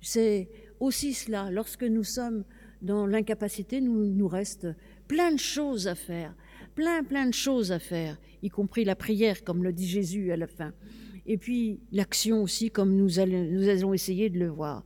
C'est 0.00 0.48
aussi 0.80 1.14
cela. 1.14 1.50
Lorsque 1.50 1.84
nous 1.84 2.04
sommes 2.04 2.44
dans 2.82 3.06
l'incapacité, 3.06 3.80
nous 3.80 4.06
nous 4.06 4.28
reste 4.28 4.68
plein 5.08 5.32
de 5.32 5.38
choses 5.38 5.88
à 5.88 5.94
faire, 5.94 6.34
plein, 6.74 7.02
plein 7.02 7.26
de 7.26 7.34
choses 7.34 7.72
à 7.72 7.78
faire, 7.78 8.18
y 8.42 8.48
compris 8.48 8.84
la 8.84 8.96
prière, 8.96 9.44
comme 9.44 9.62
le 9.62 9.72
dit 9.72 9.86
Jésus 9.86 10.32
à 10.32 10.36
la 10.36 10.46
fin. 10.46 10.72
Et 11.26 11.36
puis 11.38 11.80
l'action 11.92 12.42
aussi, 12.42 12.70
comme 12.70 12.94
nous 12.94 13.18
allons, 13.18 13.92
essayer 13.92 14.30
de 14.30 14.38
le 14.38 14.48
voir. 14.48 14.84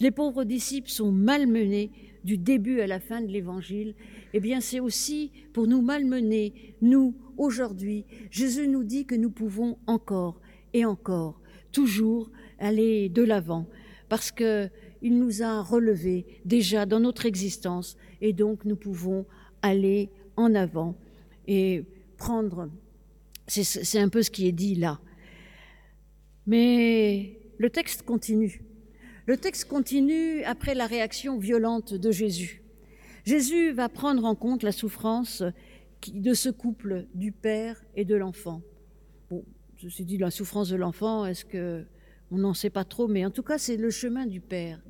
Les 0.00 0.10
pauvres 0.10 0.44
disciples 0.44 0.88
sont 0.88 1.10
malmenés 1.10 1.90
du 2.24 2.38
début 2.38 2.80
à 2.80 2.86
la 2.86 3.00
fin 3.00 3.20
de 3.20 3.28
l'évangile, 3.28 3.94
eh 4.32 4.40
bien 4.40 4.60
c'est 4.60 4.80
aussi 4.80 5.32
pour 5.52 5.66
nous 5.66 5.82
malmener, 5.82 6.74
nous, 6.80 7.14
aujourd'hui. 7.38 8.04
Jésus 8.30 8.68
nous 8.68 8.84
dit 8.84 9.06
que 9.06 9.14
nous 9.14 9.30
pouvons 9.30 9.78
encore 9.86 10.40
et 10.74 10.84
encore, 10.84 11.40
toujours 11.72 12.30
aller 12.58 13.08
de 13.08 13.22
l'avant, 13.22 13.66
parce 14.08 14.30
qu'il 14.30 14.70
nous 15.02 15.42
a 15.42 15.62
relevés 15.62 16.26
déjà 16.44 16.84
dans 16.86 17.00
notre 17.00 17.26
existence, 17.26 17.96
et 18.20 18.32
donc 18.32 18.64
nous 18.64 18.76
pouvons 18.76 19.24
aller 19.62 20.10
en 20.36 20.54
avant 20.54 20.96
et 21.48 21.84
prendre. 22.16 22.68
C'est 23.46 23.98
un 23.98 24.08
peu 24.08 24.22
ce 24.22 24.30
qui 24.30 24.46
est 24.46 24.52
dit 24.52 24.74
là. 24.76 25.00
Mais 26.46 27.38
le 27.58 27.70
texte 27.70 28.02
continue. 28.02 28.62
Le 29.26 29.36
texte 29.36 29.66
continue 29.66 30.42
après 30.44 30.74
la 30.74 30.86
réaction 30.86 31.38
violente 31.38 31.94
de 31.94 32.10
Jésus. 32.10 32.62
Jésus 33.24 33.72
va 33.72 33.88
prendre 33.88 34.24
en 34.24 34.34
compte 34.34 34.62
la 34.62 34.72
souffrance 34.72 35.42
de 36.12 36.34
ce 36.34 36.48
couple 36.48 37.06
du 37.14 37.32
père 37.32 37.82
et 37.94 38.04
de 38.04 38.16
l'enfant. 38.16 38.62
Bon, 39.30 39.44
suis 39.88 40.04
dit 40.04 40.18
la 40.18 40.30
souffrance 40.30 40.70
de 40.70 40.76
l'enfant, 40.76 41.26
est-ce 41.26 41.44
que 41.44 41.84
on 42.30 42.38
n'en 42.38 42.54
sait 42.54 42.70
pas 42.70 42.84
trop, 42.84 43.08
mais 43.08 43.24
en 43.24 43.30
tout 43.30 43.42
cas 43.42 43.58
c'est 43.58 43.76
le 43.76 43.90
chemin 43.90 44.26
du 44.26 44.40
père. 44.40 44.80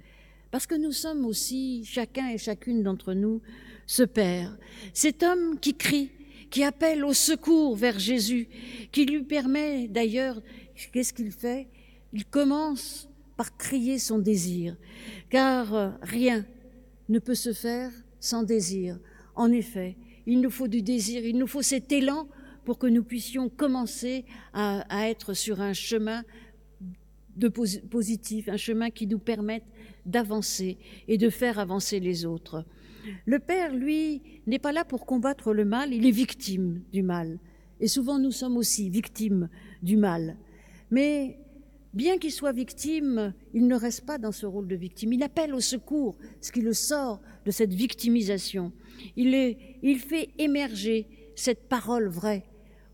Parce 0.50 0.66
que 0.66 0.74
nous 0.74 0.92
sommes 0.92 1.24
aussi, 1.24 1.84
chacun 1.84 2.28
et 2.28 2.38
chacune 2.38 2.82
d'entre 2.82 3.14
nous, 3.14 3.40
ce 3.86 4.02
père, 4.02 4.56
cet 4.92 5.22
homme 5.22 5.58
qui 5.60 5.74
crie, 5.74 6.10
qui 6.50 6.64
appelle 6.64 7.04
au 7.04 7.12
secours 7.12 7.76
vers 7.76 7.98
Jésus, 7.98 8.48
qui 8.90 9.06
lui 9.06 9.22
permet 9.22 9.86
d'ailleurs, 9.88 10.42
qu'est-ce 10.88 11.12
qu'il 11.12 11.32
fait? 11.32 11.68
Il 12.12 12.24
commence 12.24 13.08
par 13.36 13.56
crier 13.56 13.98
son 13.98 14.18
désir, 14.18 14.76
car 15.28 15.98
rien 16.02 16.44
ne 17.08 17.18
peut 17.18 17.34
se 17.34 17.52
faire 17.52 17.90
sans 18.18 18.42
désir. 18.42 18.98
En 19.34 19.50
effet, 19.50 19.96
il 20.26 20.40
nous 20.40 20.50
faut 20.50 20.68
du 20.68 20.82
désir, 20.82 21.24
il 21.24 21.38
nous 21.38 21.46
faut 21.46 21.62
cet 21.62 21.90
élan 21.92 22.28
pour 22.64 22.78
que 22.78 22.86
nous 22.86 23.02
puissions 23.02 23.48
commencer 23.48 24.24
à, 24.52 25.08
être 25.08 25.34
sur 25.34 25.60
un 25.60 25.72
chemin 25.72 26.22
de 27.36 27.48
positif, 27.48 28.48
un 28.48 28.56
chemin 28.56 28.90
qui 28.90 29.06
nous 29.06 29.18
permette 29.18 29.64
d'avancer 30.04 30.78
et 31.08 31.16
de 31.16 31.30
faire 31.30 31.58
avancer 31.58 32.00
les 32.00 32.26
autres. 32.26 32.64
Le 33.24 33.38
Père, 33.38 33.74
lui, 33.74 34.22
n'est 34.46 34.58
pas 34.58 34.72
là 34.72 34.84
pour 34.84 35.06
combattre 35.06 35.52
le 35.52 35.64
mal, 35.64 35.92
il 35.92 36.06
est 36.06 36.10
victime 36.10 36.82
du 36.92 37.02
mal. 37.02 37.38
Et 37.80 37.88
souvent, 37.88 38.18
nous 38.18 38.30
sommes 38.30 38.56
aussi 38.56 38.90
victimes 38.90 39.48
du 39.82 39.96
mal. 39.96 40.36
Mais 40.90 41.38
bien 41.94 42.18
qu'il 42.18 42.32
soit 42.32 42.52
victime, 42.52 43.34
il 43.54 43.66
ne 43.66 43.74
reste 43.74 44.06
pas 44.06 44.18
dans 44.18 44.32
ce 44.32 44.46
rôle 44.46 44.68
de 44.68 44.76
victime. 44.76 45.12
Il 45.12 45.22
appelle 45.22 45.54
au 45.54 45.60
secours, 45.60 46.16
ce 46.40 46.52
qui 46.52 46.60
le 46.60 46.72
sort 46.72 47.20
de 47.44 47.50
cette 47.50 47.74
victimisation. 47.74 48.72
Il, 49.16 49.56
il 49.82 49.98
fait 49.98 50.30
émerger 50.38 51.06
cette 51.36 51.68
parole 51.68 52.08
vraie. 52.08 52.44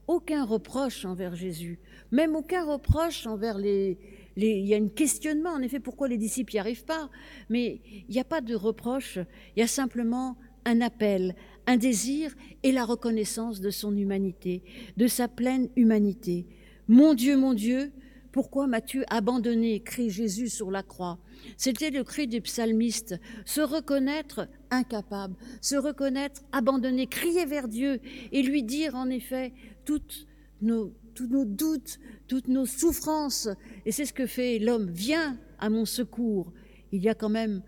Aucun 0.07 0.45
reproche 0.45 1.05
envers 1.05 1.35
Jésus, 1.35 1.81
même 2.13 2.37
aucun 2.37 2.65
reproche 2.65 3.27
envers 3.27 3.59
les... 3.59 3.99
Il 4.37 4.67
y 4.67 4.75
a 4.75 4.77
un 4.77 4.89
questionnement, 4.89 5.51
en 5.51 5.63
effet, 5.63 5.81
pourquoi 5.81 6.09
les 6.09 6.19
disciples 6.19 6.53
n'y 6.53 6.59
arrivent 6.59 6.85
pas, 6.85 7.11
mais 7.49 7.81
il 8.07 8.13
n'y 8.13 8.21
a 8.21 8.25
pas 8.25 8.43
de 8.43 8.55
reproche, 8.55 9.19
il 9.57 9.61
y 9.61 9.63
a 9.63 9.67
simplement 9.67 10.37
un 10.67 10.83
appel, 10.83 11.35
un 11.67 11.79
désir 11.79 12.35
et 12.63 12.71
la 12.71 12.85
reconnaissance 12.85 13.61
de 13.61 13.71
son 13.71 13.97
humanité, 13.97 14.63
de 14.99 15.07
sa 15.07 15.27
pleine 15.27 15.71
humanité. 15.75 16.47
Mon 16.89 17.15
Dieu, 17.15 17.37
mon 17.37 17.53
Dieu, 17.53 17.93
pourquoi 18.31 18.67
m'as-tu 18.67 19.03
abandonné 19.09 19.81
crie 19.81 20.11
Jésus 20.11 20.49
sur 20.49 20.71
la 20.71 20.83
croix. 20.83 21.19
C'était 21.57 21.91
le 21.91 22.05
cri 22.05 22.29
du 22.29 22.41
psalmiste. 22.41 23.19
Se 23.45 23.61
reconnaître 23.61 24.47
incapable, 24.71 25.35
se 25.61 25.75
reconnaître 25.75 26.43
abandonné, 26.53 27.07
crier 27.07 27.45
vers 27.47 27.67
Dieu 27.67 27.99
et 28.31 28.43
lui 28.43 28.63
dire 28.63 28.95
en 28.95 29.09
effet 29.09 29.53
toutes 29.85 30.27
nos, 30.61 30.93
tous 31.15 31.27
nos 31.27 31.45
doutes, 31.45 31.99
toutes 32.29 32.49
nos 32.49 32.67
souffrances. 32.67 33.49
Et 33.85 33.91
c'est 33.91 34.05
ce 34.05 34.13
que 34.13 34.27
fait 34.27 34.59
l'homme. 34.59 34.91
Viens 34.91 35.39
à 35.59 35.71
mon 35.71 35.87
secours. 35.87 36.53
Il 36.93 37.03
y 37.03 37.09
a 37.09 37.15
quand 37.15 37.31
même 37.31 37.63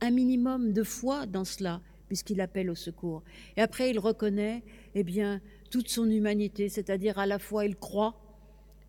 un 0.00 0.10
minimum 0.10 0.72
de 0.72 0.82
foi 0.82 1.26
dans 1.26 1.44
cela, 1.44 1.82
puisqu'il 2.08 2.40
appelle 2.40 2.70
au 2.70 2.74
secours. 2.74 3.22
Et 3.56 3.60
après, 3.60 3.90
il 3.90 3.98
reconnaît, 3.98 4.64
eh 4.94 5.04
bien, 5.04 5.40
toute 5.70 5.88
son 5.88 6.08
humanité, 6.10 6.68
c'est-à-dire 6.68 7.18
à 7.18 7.26
la 7.26 7.38
fois 7.38 7.64
il 7.64 7.76
croit, 7.76 8.14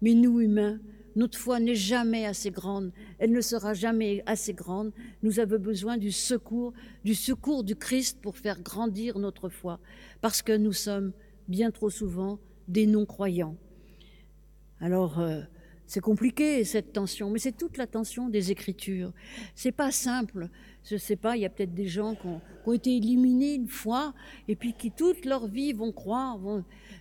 mais 0.01 0.13
nous, 0.13 0.39
humains, 0.39 0.79
notre 1.15 1.37
foi 1.37 1.59
n'est 1.59 1.75
jamais 1.75 2.25
assez 2.25 2.51
grande, 2.51 2.91
elle 3.17 3.31
ne 3.31 3.41
sera 3.41 3.73
jamais 3.73 4.23
assez 4.25 4.53
grande. 4.53 4.91
Nous 5.23 5.39
avons 5.39 5.59
besoin 5.59 5.97
du 5.97 6.11
secours, 6.11 6.73
du 7.03 7.15
secours 7.15 7.63
du 7.63 7.75
Christ 7.75 8.19
pour 8.21 8.37
faire 8.37 8.61
grandir 8.61 9.19
notre 9.19 9.49
foi, 9.49 9.79
parce 10.21 10.41
que 10.41 10.55
nous 10.55 10.73
sommes 10.73 11.11
bien 11.47 11.71
trop 11.71 11.89
souvent 11.89 12.39
des 12.67 12.85
non-croyants. 12.85 13.57
Alors, 14.79 15.19
euh, 15.19 15.41
c'est 15.89 16.01
compliqué 16.01 16.63
cette 16.65 16.93
tension, 16.93 17.31
mais 17.31 17.39
c'est 17.39 17.57
toute 17.57 17.77
la 17.77 17.87
tension 17.87 18.29
des 18.29 18.51
Écritures. 18.51 19.11
C'est 19.55 19.71
pas 19.71 19.91
simple. 19.91 20.49
Je 20.87 20.97
sais 20.97 21.15
pas, 21.15 21.35
il 21.35 21.41
y 21.41 21.45
a 21.47 21.49
peut-être 21.49 21.73
des 21.73 21.87
gens 21.87 22.13
qui 22.13 22.27
ont, 22.27 22.73
été 22.73 22.95
éliminés 22.95 23.55
une 23.55 23.67
fois 23.67 24.13
et 24.47 24.55
puis 24.55 24.73
qui 24.73 24.91
toute 24.91 25.25
leur 25.25 25.47
vie 25.47 25.73
vont 25.73 25.91
croire. 25.91 26.37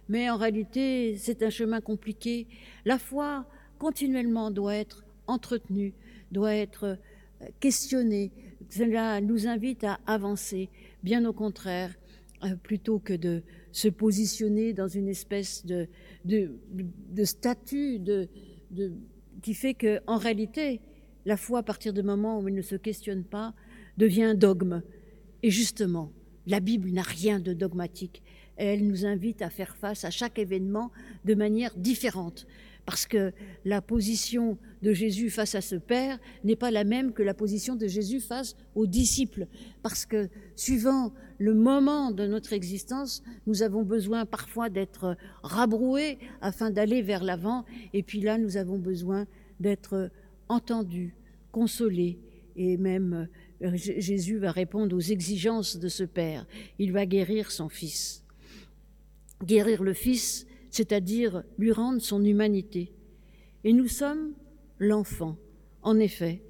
Mais 0.09 0.31
en 0.31 0.39
réalité, 0.39 1.19
c'est 1.19 1.43
un 1.43 1.51
chemin 1.51 1.83
compliqué. 1.83 2.47
La 2.87 2.99
foi, 2.99 3.45
continuellement, 3.79 4.51
doit 4.51 4.77
être 4.77 5.05
entretenue, 5.27 5.93
doit 6.33 6.55
être 6.55 6.85
euh, 7.43 7.47
questionnée. 7.61 8.31
Cela 8.71 9.21
nous 9.21 9.47
invite 9.47 9.85
à 9.85 10.01
avancer, 10.07 10.71
bien 11.03 11.27
au 11.27 11.35
contraire, 11.35 11.95
euh, 12.43 12.57
plutôt 12.57 13.01
que 13.01 13.13
de 13.13 13.43
se 13.71 13.89
positionner 13.89 14.73
dans 14.73 14.89
une 14.89 15.09
espèce 15.09 15.67
de, 15.67 15.89
de, 16.25 16.53
de 16.73 17.25
statut 17.25 17.99
de, 17.99 18.31
qui 19.43 19.55
fait 19.55 19.75
que, 19.75 20.01
en 20.07 20.17
réalité, 20.17 20.81
la 21.27 21.37
foi, 21.37 21.61
à 21.61 21.63
partir 21.63 21.93
du 21.93 22.03
moment 22.03 22.41
où 22.41 22.49
elle 22.49 22.55
ne 22.55 22.63
se 22.63 22.77
questionne 22.77 23.25
pas, 23.25 23.55
devient 23.97 24.25
un 24.25 24.35
dogme. 24.35 24.83
Et 25.43 25.51
justement, 25.51 26.13
la 26.47 26.61
Bible 26.61 26.91
n'a 26.91 27.03
rien 27.03 27.41
de 27.41 27.53
dogmatique 27.53 28.23
elle 28.59 28.87
nous 28.87 29.07
invite 29.07 29.41
à 29.41 29.51
faire 29.51 29.77
face 29.77 30.05
à 30.05 30.11
chaque 30.11 30.39
événement 30.39 30.91
de 31.25 31.35
manière 31.35 31.75
différente. 31.77 32.47
Parce 32.89 33.05
que 33.05 33.35
la 33.67 33.83
position 33.83 34.57
de 34.81 34.95
Jésus 34.95 35.29
face 35.29 35.55
à 35.55 35.61
ce 35.61 35.77
Père 35.77 36.19
n'est 36.43 36.57
pas 36.57 36.71
la 36.71 36.85
même 36.85 37.13
que 37.13 37.23
la 37.23 37.35
position 37.35 37.77
de 37.77 37.87
Jésus 37.87 38.19
face 38.19 38.57
aux 38.75 38.87
disciples. 38.87 39.47
Parce 39.83 40.07
que 40.07 40.31
suivant 40.57 41.13
le 41.37 41.53
moment 41.53 42.13
de 42.13 42.27
notre 42.27 42.55
existence, 42.55 43.23
nous 43.47 43.63
avons 43.63 43.83
besoin 43.83 44.25
parfois 44.25 44.71
d'être 44.71 45.19
rabroués 45.43 46.19
afin 46.41 46.71
d'aller 46.71 47.03
vers 47.03 47.23
l'avant. 47.23 47.67
Et 47.93 48.03
puis 48.03 48.23
là, 48.23 48.39
nous 48.39 48.57
avons 48.57 48.79
besoin 48.79 49.27
d'être 49.61 50.11
entendus, 50.49 51.15
consolés. 51.53 52.19
Et 52.57 52.79
même 52.79 53.29
euh, 53.61 53.73
Jésus 53.75 54.39
va 54.39 54.51
répondre 54.51 54.97
aux 54.97 55.01
exigences 55.01 55.77
de 55.77 55.89
ce 55.89 56.05
Père. 56.05 56.47
Il 56.79 56.93
va 56.93 57.05
guérir 57.05 57.51
son 57.51 57.69
Fils 57.69 58.25
guérir 59.45 59.83
le 59.83 59.93
Fils, 59.93 60.47
c'est-à-dire 60.71 61.43
lui 61.59 61.73
rendre 61.73 62.01
son 62.01 62.25
humanité. 62.25 62.93
Et 63.65 63.73
nous 63.73 63.89
sommes 63.89 64.35
l'enfant, 64.79 65.37
en 65.83 65.99
effet. 65.99 66.43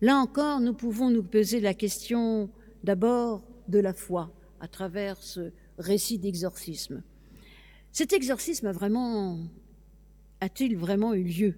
Là 0.00 0.16
encore, 0.16 0.60
nous 0.60 0.74
pouvons 0.74 1.10
nous 1.10 1.22
poser 1.22 1.60
la 1.60 1.74
question 1.74 2.50
d'abord 2.82 3.42
de 3.68 3.78
la 3.78 3.92
foi, 3.92 4.32
à 4.60 4.68
travers 4.68 5.16
ce 5.22 5.50
récit 5.78 6.18
d'exorcisme. 6.18 7.02
Cet 7.92 8.12
exorcisme 8.12 8.66
a 8.66 8.72
vraiment, 8.72 9.38
a-t-il 10.40 10.76
vraiment 10.76 11.14
eu 11.14 11.22
lieu? 11.22 11.54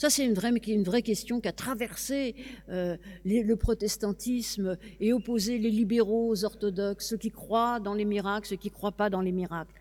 Ça, 0.00 0.08
c'est 0.08 0.24
une 0.24 0.32
vraie, 0.32 1.02
question 1.02 1.42
qui 1.42 1.48
a 1.48 1.52
traversé 1.52 2.34
euh, 2.70 2.96
le 3.26 3.54
protestantisme 3.54 4.78
et 4.98 5.12
opposé 5.12 5.58
les 5.58 5.70
libéraux 5.70 6.30
aux 6.30 6.44
orthodoxes, 6.46 7.08
ceux 7.08 7.18
qui 7.18 7.30
croient 7.30 7.80
dans 7.80 7.92
les 7.92 8.06
miracles, 8.06 8.48
ceux 8.48 8.56
qui 8.56 8.68
ne 8.68 8.72
croient 8.72 8.92
pas 8.92 9.10
dans 9.10 9.20
les 9.20 9.32
miracles. 9.32 9.74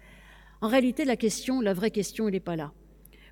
En 0.62 0.68
réalité, 0.68 1.06
la 1.06 1.16
question, 1.16 1.62
la 1.62 1.74
vraie 1.74 1.92
question, 1.92 2.28
elle 2.28 2.34
n'est 2.34 2.40
pas 2.40 2.56
là. 2.56 2.74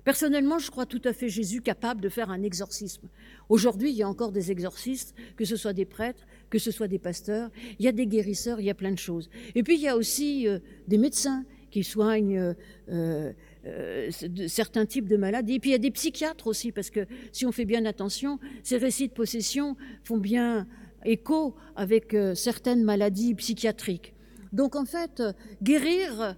Personnellement, 0.04 0.58
je 0.58 0.70
crois 0.70 0.86
tout 0.86 1.02
à 1.04 1.12
fait 1.12 1.28
Jésus 1.28 1.60
capable 1.60 2.00
de 2.00 2.08
faire 2.08 2.30
un 2.30 2.42
exorcisme. 2.42 3.08
Aujourd'hui, 3.50 3.90
il 3.90 3.96
y 3.96 4.02
a 4.02 4.08
encore 4.08 4.32
des 4.32 4.50
exorcistes, 4.50 5.14
que 5.36 5.44
ce 5.44 5.56
soit 5.56 5.74
des 5.74 5.84
prêtres, 5.84 6.26
que 6.48 6.58
ce 6.58 6.70
soit 6.70 6.88
des 6.88 6.98
pasteurs, 6.98 7.50
il 7.78 7.84
y 7.84 7.88
a 7.88 7.92
des 7.92 8.06
guérisseurs, 8.06 8.58
il 8.58 8.64
y 8.64 8.70
a 8.70 8.74
plein 8.74 8.92
de 8.92 8.98
choses. 8.98 9.28
Et 9.54 9.62
puis, 9.62 9.74
il 9.74 9.82
y 9.82 9.88
a 9.88 9.96
aussi 9.96 10.48
euh, 10.48 10.60
des 10.86 10.96
médecins 10.96 11.44
qui 11.70 11.84
soignent 11.84 12.54
euh, 12.88 13.32
euh, 13.66 14.10
certains 14.46 14.86
types 14.86 15.08
de 15.08 15.18
maladies. 15.18 15.56
Et 15.56 15.60
puis 15.60 15.68
il 15.70 15.72
y 15.72 15.76
a 15.76 15.78
des 15.78 15.90
psychiatres 15.90 16.46
aussi, 16.46 16.72
parce 16.72 16.88
que 16.88 17.06
si 17.30 17.44
on 17.44 17.52
fait 17.52 17.66
bien 17.66 17.84
attention, 17.84 18.38
ces 18.62 18.78
récits 18.78 19.08
de 19.08 19.12
possession 19.12 19.76
font 20.04 20.16
bien 20.16 20.66
écho 21.04 21.54
avec 21.76 22.16
certaines 22.34 22.82
maladies 22.82 23.34
psychiatriques. 23.34 24.14
Donc 24.54 24.76
en 24.76 24.86
fait, 24.86 25.22
guérir, 25.62 26.36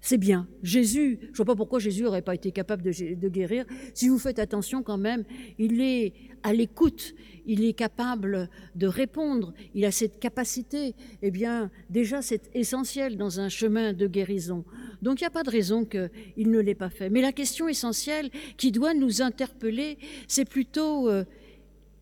c'est 0.00 0.18
bien. 0.18 0.48
Jésus, 0.62 1.18
je 1.20 1.28
ne 1.28 1.36
vois 1.36 1.44
pas 1.44 1.56
pourquoi 1.56 1.78
Jésus 1.78 2.02
n'aurait 2.02 2.22
pas 2.22 2.34
été 2.34 2.52
capable 2.52 2.82
de, 2.82 3.28
guérir. 3.28 3.66
Si 3.94 4.08
vous 4.08 4.18
faites 4.18 4.38
attention 4.38 4.82
quand 4.82 4.96
même, 4.96 5.24
il 5.58 5.80
est 5.80 6.14
à 6.42 6.54
l'écoute, 6.54 7.14
il 7.44 7.64
est 7.64 7.74
capable 7.74 8.48
de 8.74 8.86
répondre, 8.86 9.52
il 9.74 9.84
a 9.84 9.90
cette 9.90 10.18
capacité. 10.18 10.94
Eh 11.20 11.30
bien, 11.30 11.70
déjà, 11.90 12.22
c'est 12.22 12.50
essentiel 12.54 13.18
dans 13.18 13.40
un 13.40 13.50
chemin 13.50 13.92
de 13.92 14.06
guérison. 14.06 14.64
Donc, 15.02 15.20
il 15.20 15.24
n'y 15.24 15.28
a 15.28 15.30
pas 15.30 15.42
de 15.42 15.50
raison 15.50 15.84
qu'il 15.84 16.50
ne 16.50 16.60
l'ait 16.60 16.74
pas 16.74 16.90
fait. 16.90 17.10
Mais 17.10 17.20
la 17.20 17.32
question 17.32 17.68
essentielle 17.68 18.30
qui 18.56 18.72
doit 18.72 18.94
nous 18.94 19.20
interpeller, 19.20 19.98
c'est 20.28 20.48
plutôt 20.48 21.10
euh, 21.10 21.24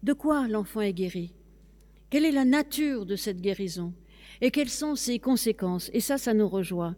de 0.04 0.12
quoi 0.12 0.46
l'enfant 0.46 0.82
est 0.82 0.92
guéri? 0.92 1.32
Quelle 2.10 2.24
est 2.24 2.32
la 2.32 2.44
nature 2.44 3.06
de 3.06 3.16
cette 3.16 3.40
guérison? 3.40 3.92
Et 4.40 4.50
quelles 4.50 4.68
sont 4.68 4.94
ses 4.94 5.18
conséquences? 5.18 5.90
Et 5.92 6.00
ça, 6.00 6.18
ça 6.18 6.34
nous 6.34 6.48
rejoint. 6.48 6.96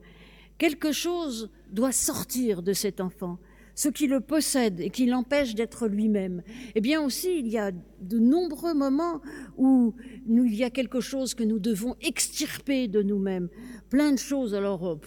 Quelque 0.59 0.93
chose 0.93 1.51
doit 1.71 1.93
sortir 1.93 2.63
de 2.63 2.73
cet 2.73 3.01
enfant, 3.01 3.39
ce 3.75 3.89
qui 3.89 4.07
le 4.07 4.21
possède 4.21 4.81
et 4.81 4.91
qui 4.91 5.07
l'empêche 5.07 5.55
d'être 5.55 5.89
lui-même. 5.89 6.43
Eh 6.75 6.83
bien 6.83 7.01
aussi, 7.01 7.39
il 7.39 7.49
y 7.49 7.57
a 7.57 7.73
de 7.73 8.19
nombreux 8.19 8.75
moments 8.75 9.23
où 9.57 9.95
il 10.29 10.55
y 10.55 10.65
a 10.65 10.71
quelque 10.71 11.01
chose 11.01 11.35
que 11.35 11.45
nous 11.45 11.59
devons 11.59 11.97
extirper 12.03 12.89
de 12.89 13.03
nous-mêmes. 13.03 13.49
Plein 13.89 14.13
de 14.13 14.19
choses. 14.19 14.55
Alors, 14.55 14.99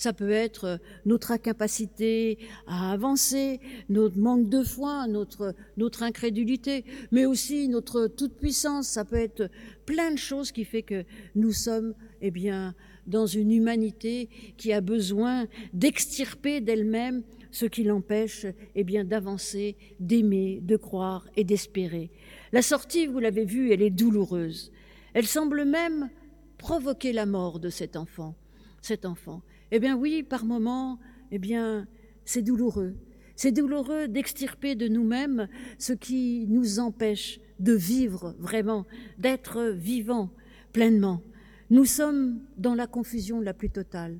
ça 0.00 0.14
peut 0.14 0.30
être 0.30 0.64
euh, 0.64 0.76
notre 1.04 1.30
incapacité 1.30 2.38
à 2.66 2.92
avancer, 2.92 3.60
notre 3.90 4.16
manque 4.16 4.48
de 4.48 4.62
foi, 4.62 5.06
notre, 5.06 6.02
incrédulité, 6.02 6.86
mais 7.12 7.26
aussi 7.26 7.68
notre 7.68 8.06
toute-puissance. 8.06 8.88
Ça 8.88 9.04
peut 9.04 9.16
être 9.16 9.50
plein 9.84 10.10
de 10.10 10.16
choses 10.16 10.52
qui 10.52 10.64
fait 10.64 10.80
que 10.80 11.04
nous 11.34 11.52
sommes, 11.52 11.94
eh 12.22 12.30
bien, 12.30 12.74
dans 13.06 13.26
une 13.26 13.52
humanité 13.52 14.30
qui 14.56 14.72
a 14.72 14.80
besoin 14.80 15.46
d'extirper 15.74 16.62
d'elle-même 16.62 17.22
ce 17.50 17.66
qui 17.66 17.82
l'empêche 17.82 18.46
eh 18.74 18.84
bien 18.84 19.04
d'avancer, 19.04 19.76
d'aimer, 19.98 20.60
de 20.62 20.76
croire 20.76 21.28
et 21.36 21.44
d'espérer. 21.44 22.10
La 22.52 22.62
sortie, 22.62 23.06
vous 23.06 23.18
l'avez 23.18 23.44
vu, 23.44 23.70
elle 23.70 23.82
est 23.82 23.90
douloureuse. 23.90 24.72
Elle 25.12 25.26
semble 25.26 25.66
même 25.66 26.08
provoquer 26.56 27.12
la 27.12 27.26
mort 27.26 27.60
de 27.60 27.68
cet 27.68 27.96
enfant. 27.96 28.34
Cet 28.80 29.04
enfant. 29.04 29.42
Eh 29.72 29.78
bien 29.78 29.96
oui, 29.96 30.22
par 30.22 30.44
moments, 30.44 30.98
eh 31.30 31.38
bien 31.38 31.86
c'est 32.24 32.42
douloureux. 32.42 32.94
C'est 33.36 33.52
douloureux 33.52 34.08
d'extirper 34.08 34.74
de 34.74 34.88
nous-mêmes 34.88 35.48
ce 35.78 35.92
qui 35.92 36.46
nous 36.48 36.78
empêche 36.78 37.40
de 37.58 37.72
vivre 37.72 38.34
vraiment, 38.38 38.86
d'être 39.18 39.70
vivant 39.70 40.30
pleinement. 40.72 41.22
Nous 41.70 41.84
sommes 41.84 42.40
dans 42.58 42.74
la 42.74 42.86
confusion 42.86 43.40
la 43.40 43.54
plus 43.54 43.70
totale, 43.70 44.18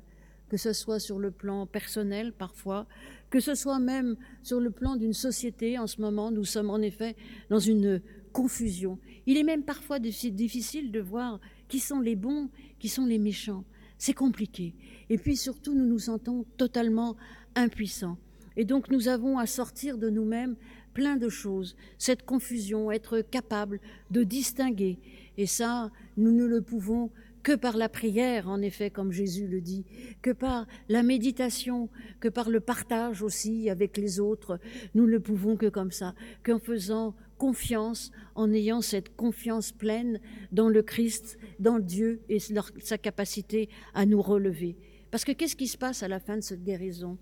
que 0.49 0.57
ce 0.57 0.73
soit 0.73 0.99
sur 0.99 1.19
le 1.19 1.31
plan 1.31 1.65
personnel 1.67 2.33
parfois, 2.33 2.87
que 3.29 3.39
ce 3.39 3.55
soit 3.55 3.79
même 3.79 4.15
sur 4.41 4.59
le 4.59 4.71
plan 4.71 4.95
d'une 4.95 5.13
société. 5.13 5.77
En 5.77 5.87
ce 5.87 6.01
moment, 6.01 6.31
nous 6.31 6.45
sommes 6.45 6.69
en 6.69 6.79
effet 6.79 7.15
dans 7.49 7.59
une 7.59 8.01
confusion. 8.31 8.99
Il 9.25 9.37
est 9.37 9.43
même 9.43 9.63
parfois 9.63 9.99
difficile 9.99 10.91
de 10.91 10.99
voir 10.99 11.39
qui 11.67 11.79
sont 11.79 11.99
les 11.99 12.15
bons, 12.15 12.49
qui 12.79 12.87
sont 12.87 13.05
les 13.05 13.19
méchants. 13.19 13.65
C'est 14.01 14.15
compliqué. 14.15 14.73
Et 15.11 15.19
puis 15.19 15.37
surtout, 15.37 15.75
nous 15.75 15.85
nous 15.85 15.99
sentons 15.99 16.43
totalement 16.57 17.15
impuissants. 17.53 18.17
Et 18.57 18.65
donc 18.65 18.89
nous 18.89 19.09
avons 19.09 19.37
à 19.37 19.45
sortir 19.45 19.99
de 19.99 20.09
nous-mêmes 20.09 20.55
plein 20.95 21.17
de 21.17 21.29
choses, 21.29 21.75
cette 21.99 22.25
confusion, 22.25 22.91
être 22.91 23.21
capable 23.21 23.79
de 24.09 24.23
distinguer. 24.23 24.97
Et 25.37 25.45
ça, 25.45 25.91
nous 26.17 26.31
ne 26.31 26.45
le 26.45 26.63
pouvons 26.63 27.11
que 27.43 27.55
par 27.55 27.77
la 27.77 27.89
prière, 27.89 28.49
en 28.49 28.63
effet, 28.63 28.89
comme 28.89 29.11
Jésus 29.11 29.47
le 29.47 29.61
dit, 29.61 29.85
que 30.23 30.31
par 30.31 30.65
la 30.89 31.03
méditation, 31.03 31.87
que 32.19 32.27
par 32.27 32.49
le 32.49 32.59
partage 32.59 33.21
aussi 33.21 33.69
avec 33.69 33.97
les 33.97 34.19
autres. 34.19 34.59
Nous 34.95 35.05
ne 35.05 35.19
pouvons 35.19 35.57
que 35.57 35.67
comme 35.67 35.91
ça, 35.91 36.15
qu'en 36.43 36.57
faisant 36.57 37.13
confiance, 37.41 38.11
en 38.35 38.53
ayant 38.53 38.81
cette 38.81 39.15
confiance 39.15 39.71
pleine 39.71 40.19
dans 40.51 40.69
le 40.69 40.83
Christ, 40.83 41.39
dans 41.57 41.79
Dieu 41.79 42.21
et 42.29 42.37
sa 42.39 42.99
capacité 42.99 43.67
à 43.95 44.05
nous 44.05 44.21
relever. 44.21 44.77
Parce 45.09 45.25
que 45.25 45.31
qu'est-ce 45.31 45.55
qui 45.55 45.67
se 45.67 45.75
passe 45.75 46.03
à 46.03 46.07
la 46.07 46.19
fin 46.19 46.37
de 46.37 46.43
cette 46.43 46.63
guérison? 46.63 47.17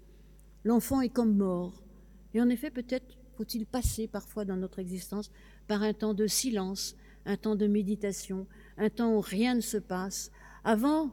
L'enfant 0.65 0.99
est 0.99 1.07
comme 1.07 1.37
mort. 1.37 1.85
Et 2.33 2.41
en 2.41 2.49
effet, 2.49 2.69
peut-être 2.69 3.17
faut-il 3.37 3.65
passer 3.65 4.09
parfois 4.09 4.43
dans 4.43 4.57
notre 4.57 4.79
existence 4.79 5.31
par 5.69 5.83
un 5.83 5.93
temps 5.93 6.13
de 6.13 6.27
silence, 6.27 6.97
un 7.25 7.37
temps 7.37 7.55
de 7.55 7.67
méditation, 7.67 8.45
un 8.75 8.89
temps 8.89 9.15
où 9.15 9.21
rien 9.21 9.55
ne 9.55 9.61
se 9.61 9.77
passe, 9.77 10.31
avant 10.65 11.11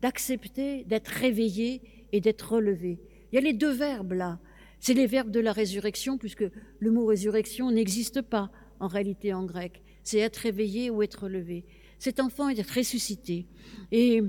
d'accepter 0.00 0.82
d'être 0.82 1.12
réveillé 1.12 1.80
et 2.10 2.20
d'être 2.20 2.54
relevé. 2.54 2.98
Il 3.30 3.36
y 3.36 3.38
a 3.38 3.40
les 3.40 3.52
deux 3.52 3.70
verbes 3.70 4.14
là. 4.14 4.40
C'est 4.82 4.94
les 4.94 5.06
verbes 5.06 5.30
de 5.30 5.38
la 5.38 5.52
résurrection, 5.52 6.18
puisque 6.18 6.44
le 6.80 6.90
mot 6.90 7.06
résurrection 7.06 7.70
n'existe 7.70 8.20
pas 8.20 8.50
en 8.80 8.88
réalité 8.88 9.32
en 9.32 9.44
grec. 9.44 9.80
C'est 10.02 10.18
être 10.18 10.38
réveillé 10.38 10.90
ou 10.90 11.04
être 11.04 11.22
relevé. 11.22 11.64
Cet 12.00 12.18
enfant 12.18 12.48
est 12.48 12.68
ressuscité. 12.68 13.46
Et 13.92 14.22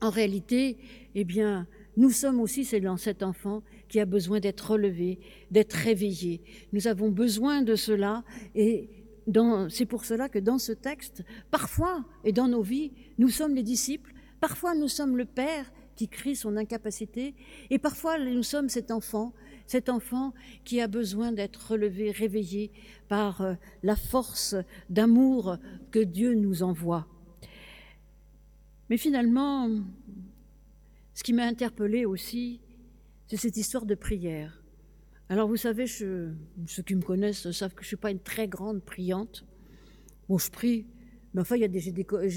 en 0.00 0.10
réalité, 0.10 0.76
eh 1.14 1.22
bien, 1.22 1.68
nous 1.96 2.10
sommes 2.10 2.40
aussi 2.40 2.64
cet 2.64 3.22
enfant 3.22 3.62
qui 3.88 4.00
a 4.00 4.06
besoin 4.06 4.40
d'être 4.40 4.72
relevé, 4.72 5.20
d'être 5.52 5.74
réveillé. 5.74 6.42
Nous 6.72 6.88
avons 6.88 7.10
besoin 7.10 7.62
de 7.62 7.76
cela 7.76 8.24
et 8.56 8.90
c'est 9.68 9.86
pour 9.86 10.04
cela 10.04 10.28
que 10.28 10.40
dans 10.40 10.58
ce 10.58 10.72
texte, 10.72 11.22
parfois, 11.52 12.04
et 12.24 12.32
dans 12.32 12.48
nos 12.48 12.62
vies, 12.62 12.90
nous 13.18 13.28
sommes 13.28 13.54
les 13.54 13.62
disciples, 13.62 14.12
parfois 14.40 14.74
nous 14.74 14.88
sommes 14.88 15.16
le 15.16 15.26
Père 15.26 15.70
qui 15.94 16.08
crie 16.08 16.34
son 16.34 16.56
incapacité, 16.56 17.34
et 17.68 17.78
parfois 17.78 18.18
nous 18.18 18.42
sommes 18.42 18.70
cet 18.70 18.90
enfant, 18.90 19.34
cet 19.70 19.88
enfant 19.88 20.34
qui 20.64 20.80
a 20.80 20.88
besoin 20.88 21.30
d'être 21.30 21.70
relevé, 21.70 22.10
réveillé 22.10 22.72
par 23.06 23.40
euh, 23.40 23.54
la 23.84 23.94
force 23.94 24.56
d'amour 24.88 25.58
que 25.92 26.00
Dieu 26.00 26.34
nous 26.34 26.64
envoie. 26.64 27.06
Mais 28.88 28.96
finalement, 28.96 29.70
ce 31.14 31.22
qui 31.22 31.32
m'a 31.32 31.44
interpellée 31.44 32.04
aussi, 32.04 32.60
c'est 33.28 33.36
cette 33.36 33.56
histoire 33.56 33.86
de 33.86 33.94
prière. 33.94 34.60
Alors 35.28 35.46
vous 35.46 35.56
savez, 35.56 35.86
ceux 35.86 36.34
qui 36.84 36.96
me 36.96 37.02
connaissent 37.02 37.48
savent 37.52 37.72
que 37.72 37.82
je 37.82 37.86
ne 37.86 37.90
suis 37.90 37.96
pas 37.96 38.10
une 38.10 38.18
très 38.18 38.48
grande 38.48 38.82
priante. 38.82 39.44
Bon, 40.28 40.36
je 40.36 40.50
prie, 40.50 40.84
mais 41.32 41.42
enfin, 41.42 41.54
j'ai 41.56 41.68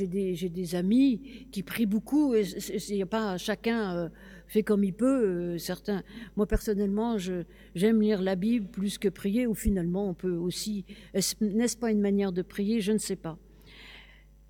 des, 0.07 0.49
des, 0.49 0.75
amis 0.75 1.47
qui 1.51 1.63
prient 1.63 1.87
beaucoup, 1.87 2.35
et 2.35 2.43
il 2.89 3.01
a 3.01 3.07
pas 3.07 3.39
chacun 3.39 3.95
euh, 3.95 4.09
fait 4.53 4.63
comme 4.63 4.83
il 4.83 4.93
peut. 4.93 5.23
Euh, 5.25 5.57
certains, 5.57 6.03
moi 6.35 6.45
personnellement, 6.45 7.17
j'aime 7.17 8.01
lire 8.01 8.21
la 8.21 8.35
Bible 8.35 8.67
plus 8.67 8.97
que 8.97 9.09
prier, 9.09 9.47
ou 9.47 9.55
finalement, 9.55 10.07
on 10.07 10.13
peut 10.13 10.35
aussi. 10.35 10.85
N'est-ce 11.13 11.75
pas 11.75 11.91
une 11.91 11.99
manière 11.99 12.31
de 12.31 12.43
prier? 12.43 12.79
Je 12.79 12.91
ne 12.91 12.99
sais 12.99 13.15
pas. 13.15 13.37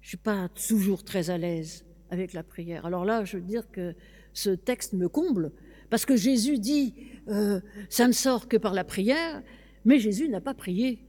Je 0.01 0.09
suis 0.09 0.17
pas 0.17 0.49
toujours 0.49 1.03
très 1.03 1.29
à 1.29 1.37
l'aise 1.37 1.85
avec 2.09 2.33
la 2.33 2.43
prière. 2.43 2.85
Alors 2.85 3.05
là, 3.05 3.23
je 3.23 3.37
veux 3.37 3.43
dire 3.43 3.71
que 3.71 3.95
ce 4.33 4.49
texte 4.49 4.93
me 4.93 5.07
comble 5.07 5.51
parce 5.89 6.05
que 6.05 6.17
Jésus 6.17 6.59
dit, 6.59 6.93
euh, 7.29 7.61
ça 7.89 8.07
ne 8.07 8.13
sort 8.13 8.47
que 8.49 8.57
par 8.57 8.73
la 8.73 8.83
prière, 8.83 9.41
mais 9.85 9.99
Jésus 9.99 10.27
n'a 10.27 10.41
pas 10.41 10.53
prié. 10.53 10.99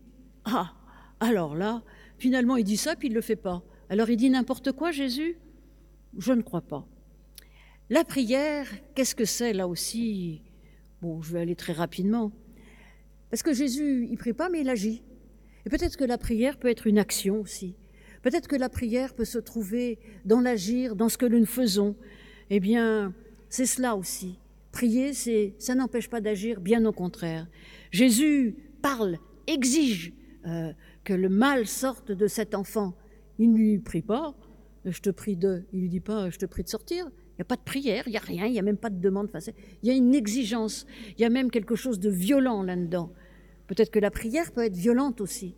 Ah, 0.44 0.72
alors 1.18 1.56
là, 1.56 1.82
finalement, 2.18 2.56
il 2.56 2.64
dit 2.64 2.76
ça, 2.76 2.94
puis 2.94 3.08
il 3.08 3.10
ne 3.10 3.16
le 3.16 3.22
fait 3.22 3.36
pas. 3.36 3.64
Alors 3.88 4.08
il 4.08 4.16
dit 4.16 4.30
n'importe 4.30 4.70
quoi, 4.72 4.92
Jésus? 4.92 5.36
Je 6.16 6.32
ne 6.32 6.42
crois 6.42 6.60
pas. 6.60 6.86
La 7.90 8.02
prière, 8.02 8.66
qu'est-ce 8.94 9.14
que 9.14 9.26
c'est 9.26 9.52
là 9.52 9.68
aussi? 9.68 10.40
Bon, 11.02 11.20
je 11.20 11.32
vais 11.32 11.40
aller 11.40 11.54
très 11.54 11.74
rapidement. 11.74 12.32
Parce 13.28 13.42
que 13.42 13.52
Jésus, 13.52 14.08
il 14.10 14.16
prie 14.16 14.32
pas, 14.32 14.48
mais 14.48 14.62
il 14.62 14.70
agit. 14.70 15.02
Et 15.66 15.68
peut-être 15.70 15.98
que 15.98 16.04
la 16.04 16.16
prière 16.16 16.58
peut 16.58 16.68
être 16.68 16.86
une 16.86 16.98
action 16.98 17.42
aussi. 17.42 17.76
Peut-être 18.22 18.48
que 18.48 18.56
la 18.56 18.70
prière 18.70 19.14
peut 19.14 19.26
se 19.26 19.38
trouver 19.38 19.98
dans 20.24 20.40
l'agir, 20.40 20.96
dans 20.96 21.10
ce 21.10 21.18
que 21.18 21.26
nous 21.26 21.44
faisons. 21.44 21.94
Eh 22.48 22.58
bien, 22.58 23.12
c'est 23.50 23.66
cela 23.66 23.96
aussi. 23.96 24.38
Prier, 24.72 25.12
c'est, 25.12 25.54
ça 25.58 25.74
n'empêche 25.74 26.08
pas 26.08 26.22
d'agir, 26.22 26.62
bien 26.62 26.86
au 26.86 26.92
contraire. 26.92 27.46
Jésus 27.90 28.56
parle, 28.80 29.18
exige 29.46 30.14
euh, 30.46 30.72
que 31.04 31.12
le 31.12 31.28
mal 31.28 31.66
sorte 31.66 32.12
de 32.12 32.26
cet 32.28 32.54
enfant. 32.54 32.94
Il 33.38 33.52
ne 33.52 33.58
lui 33.58 33.78
prie 33.78 34.00
pas, 34.00 34.34
je 34.86 35.00
te 35.00 35.10
prie 35.10 35.36
de, 35.36 35.64
il 35.74 35.82
lui 35.82 35.88
dit 35.90 36.00
pas, 36.00 36.30
je 36.30 36.38
te 36.38 36.46
prie 36.46 36.62
de 36.62 36.68
sortir. 36.70 37.10
Il 37.34 37.40
n'y 37.40 37.42
a 37.42 37.46
pas 37.46 37.56
de 37.56 37.62
prière, 37.62 38.04
il 38.06 38.10
n'y 38.10 38.16
a 38.16 38.20
rien, 38.20 38.46
il 38.46 38.52
n'y 38.52 38.60
a 38.60 38.62
même 38.62 38.76
pas 38.76 38.90
de 38.90 39.00
demande. 39.00 39.28
il 39.82 39.88
y 39.88 39.90
a 39.90 39.94
une 39.94 40.14
exigence, 40.14 40.86
il 41.18 41.20
y 41.20 41.24
a 41.24 41.30
même 41.30 41.50
quelque 41.50 41.74
chose 41.74 41.98
de 41.98 42.08
violent 42.08 42.62
là-dedans. 42.62 43.12
Peut-être 43.66 43.90
que 43.90 43.98
la 43.98 44.12
prière 44.12 44.52
peut 44.52 44.64
être 44.64 44.76
violente 44.76 45.20
aussi. 45.20 45.56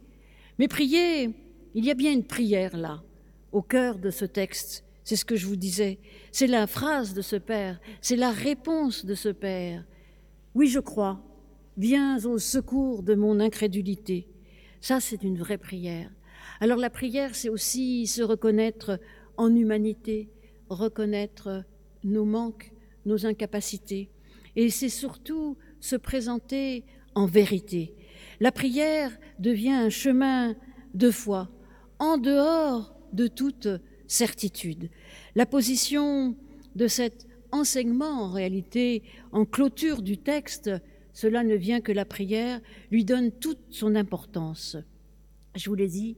Mais 0.58 0.68
prier, 0.68 1.34
il 1.74 1.84
y 1.84 1.90
a 1.90 1.94
bien 1.94 2.12
une 2.12 2.24
prière 2.24 2.78
là, 2.78 3.02
au 3.52 3.60
cœur 3.60 3.98
de 3.98 4.08
ce 4.08 4.24
texte. 4.24 4.84
C'est 5.04 5.16
ce 5.16 5.26
que 5.26 5.36
je 5.36 5.46
vous 5.46 5.56
disais. 5.56 5.98
C'est 6.32 6.46
la 6.46 6.66
phrase 6.66 7.12
de 7.12 7.20
ce 7.20 7.36
Père, 7.36 7.78
c'est 8.00 8.16
la 8.16 8.30
réponse 8.30 9.04
de 9.04 9.14
ce 9.14 9.28
Père. 9.28 9.84
Oui, 10.54 10.68
je 10.68 10.80
crois. 10.80 11.20
Viens 11.76 12.24
au 12.24 12.38
secours 12.38 13.02
de 13.02 13.14
mon 13.14 13.38
incrédulité. 13.38 14.26
Ça, 14.80 14.98
c'est 15.00 15.22
une 15.22 15.36
vraie 15.36 15.58
prière. 15.58 16.10
Alors 16.60 16.78
la 16.78 16.88
prière, 16.88 17.34
c'est 17.34 17.50
aussi 17.50 18.06
se 18.06 18.22
reconnaître 18.22 18.98
en 19.36 19.54
humanité, 19.54 20.30
reconnaître 20.68 21.64
nos 22.05 22.24
manques, 22.24 22.72
nos 23.05 23.26
incapacités. 23.26 24.11
Et 24.57 24.70
c'est 24.70 24.88
surtout 24.88 25.57
se 25.81 25.96
présenter 25.96 26.85
en 27.14 27.26
vérité. 27.26 27.94
La 28.40 28.52
prière 28.52 29.16
devient 29.38 29.70
un 29.70 29.90
chemin 29.90 30.55
de 30.94 31.11
foi, 31.11 31.50
en 31.98 32.18
dehors 32.18 32.94
de 33.12 33.26
toute 33.26 33.68
certitude. 34.07 34.90
La 35.35 35.46
position 35.46 36.37
de 36.74 36.87
cet 36.87 37.26
enseignement, 37.52 38.24
en 38.24 38.31
réalité, 38.31 39.02
en 39.33 39.44
clôture 39.44 40.02
du 40.02 40.18
texte, 40.18 40.70
cela 41.12 41.44
ne 41.44 41.55
vient 41.55 41.81
que 41.81 41.92
la 41.92 42.05
prière 42.05 42.61
lui 42.90 43.05
donne 43.05 43.33
toute 43.33 43.61
son 43.70 43.94
importance. 43.94 44.76
Je 45.55 45.68
vous 45.70 45.74
l'ai 45.74 45.88
dit, 45.88 46.16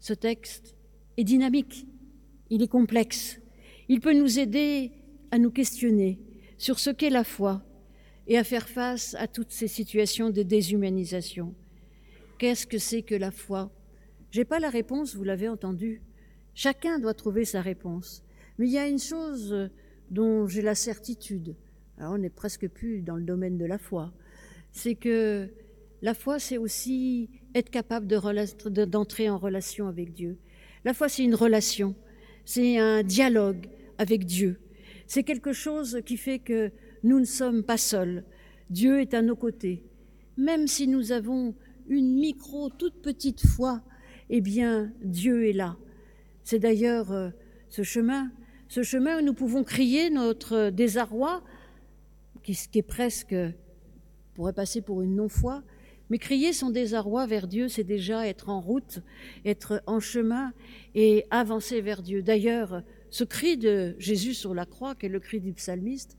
ce 0.00 0.14
texte 0.14 0.74
est 1.16 1.24
dynamique, 1.24 1.86
il 2.50 2.62
est 2.62 2.68
complexe, 2.68 3.40
il 3.88 4.00
peut 4.00 4.14
nous 4.14 4.38
aider 4.38 4.92
à 5.30 5.38
nous 5.38 5.50
questionner 5.50 6.18
sur 6.58 6.78
ce 6.78 6.90
qu'est 6.90 7.10
la 7.10 7.24
foi 7.24 7.62
et 8.26 8.38
à 8.38 8.44
faire 8.44 8.68
face 8.68 9.14
à 9.18 9.26
toutes 9.26 9.50
ces 9.50 9.68
situations 9.68 10.30
de 10.30 10.42
déshumanisation. 10.42 11.54
Qu'est-ce 12.38 12.66
que 12.66 12.78
c'est 12.78 13.02
que 13.02 13.14
la 13.14 13.30
foi? 13.30 13.70
J'ai 14.30 14.44
pas 14.44 14.58
la 14.58 14.70
réponse, 14.70 15.14
vous 15.14 15.24
l'avez 15.24 15.48
entendu. 15.48 16.02
Chacun 16.54 16.98
doit 16.98 17.14
trouver 17.14 17.44
sa 17.44 17.60
réponse. 17.60 18.24
Mais 18.58 18.66
il 18.66 18.72
y 18.72 18.78
a 18.78 18.88
une 18.88 18.98
chose 18.98 19.70
dont 20.10 20.46
j'ai 20.46 20.62
la 20.62 20.74
certitude. 20.74 21.56
Alors 21.98 22.14
on 22.14 22.18
n'est 22.18 22.30
presque 22.30 22.68
plus 22.68 23.02
dans 23.02 23.16
le 23.16 23.24
domaine 23.24 23.58
de 23.58 23.64
la 23.64 23.78
foi. 23.78 24.12
C'est 24.72 24.94
que 24.94 25.48
la 26.02 26.14
foi, 26.14 26.38
c'est 26.38 26.58
aussi 26.58 27.30
être 27.54 27.70
capable 27.70 28.06
d'entrer 28.06 29.30
en 29.30 29.38
relation 29.38 29.88
avec 29.88 30.12
Dieu. 30.12 30.38
La 30.84 30.92
foi, 30.92 31.08
c'est 31.08 31.24
une 31.24 31.34
relation, 31.34 31.94
c'est 32.44 32.78
un 32.78 33.02
dialogue 33.02 33.68
avec 33.98 34.24
Dieu. 34.24 34.58
C'est 35.06 35.22
quelque 35.22 35.52
chose 35.52 36.00
qui 36.04 36.16
fait 36.16 36.38
que 36.38 36.70
nous 37.02 37.20
ne 37.20 37.24
sommes 37.24 37.62
pas 37.62 37.76
seuls. 37.76 38.24
Dieu 38.70 39.00
est 39.00 39.14
à 39.14 39.22
nos 39.22 39.36
côtés. 39.36 39.82
Même 40.36 40.66
si 40.66 40.88
nous 40.88 41.12
avons 41.12 41.54
une 41.88 42.14
micro, 42.14 42.70
toute 42.70 43.02
petite 43.02 43.46
foi, 43.46 43.82
eh 44.30 44.40
bien, 44.40 44.92
Dieu 45.02 45.46
est 45.48 45.52
là. 45.52 45.76
C'est 46.42 46.58
d'ailleurs 46.58 47.12
euh, 47.12 47.30
ce 47.68 47.82
chemin, 47.82 48.30
ce 48.68 48.82
chemin 48.82 49.20
où 49.20 49.24
nous 49.24 49.34
pouvons 49.34 49.64
crier 49.64 50.10
notre 50.10 50.70
désarroi, 50.70 51.42
qui, 52.42 52.54
qui 52.54 52.78
est 52.78 52.82
presque, 52.82 53.34
pourrait 54.34 54.52
passer 54.52 54.80
pour 54.80 55.02
une 55.02 55.14
non-foi, 55.14 55.62
mais 56.10 56.18
crier 56.18 56.52
son 56.52 56.70
désarroi 56.70 57.26
vers 57.26 57.46
Dieu, 57.46 57.68
c'est 57.68 57.84
déjà 57.84 58.26
être 58.26 58.48
en 58.48 58.60
route, 58.60 59.00
être 59.44 59.82
en 59.86 60.00
chemin 60.00 60.52
et 60.94 61.24
avancer 61.30 61.80
vers 61.80 62.02
Dieu. 62.02 62.22
D'ailleurs, 62.22 62.82
ce 63.10 63.24
cri 63.24 63.56
de 63.56 63.94
Jésus 63.98 64.34
sur 64.34 64.54
la 64.54 64.66
croix, 64.66 64.94
qui 64.94 65.06
est 65.06 65.08
le 65.08 65.20
cri 65.20 65.40
du 65.40 65.52
psalmiste, 65.52 66.16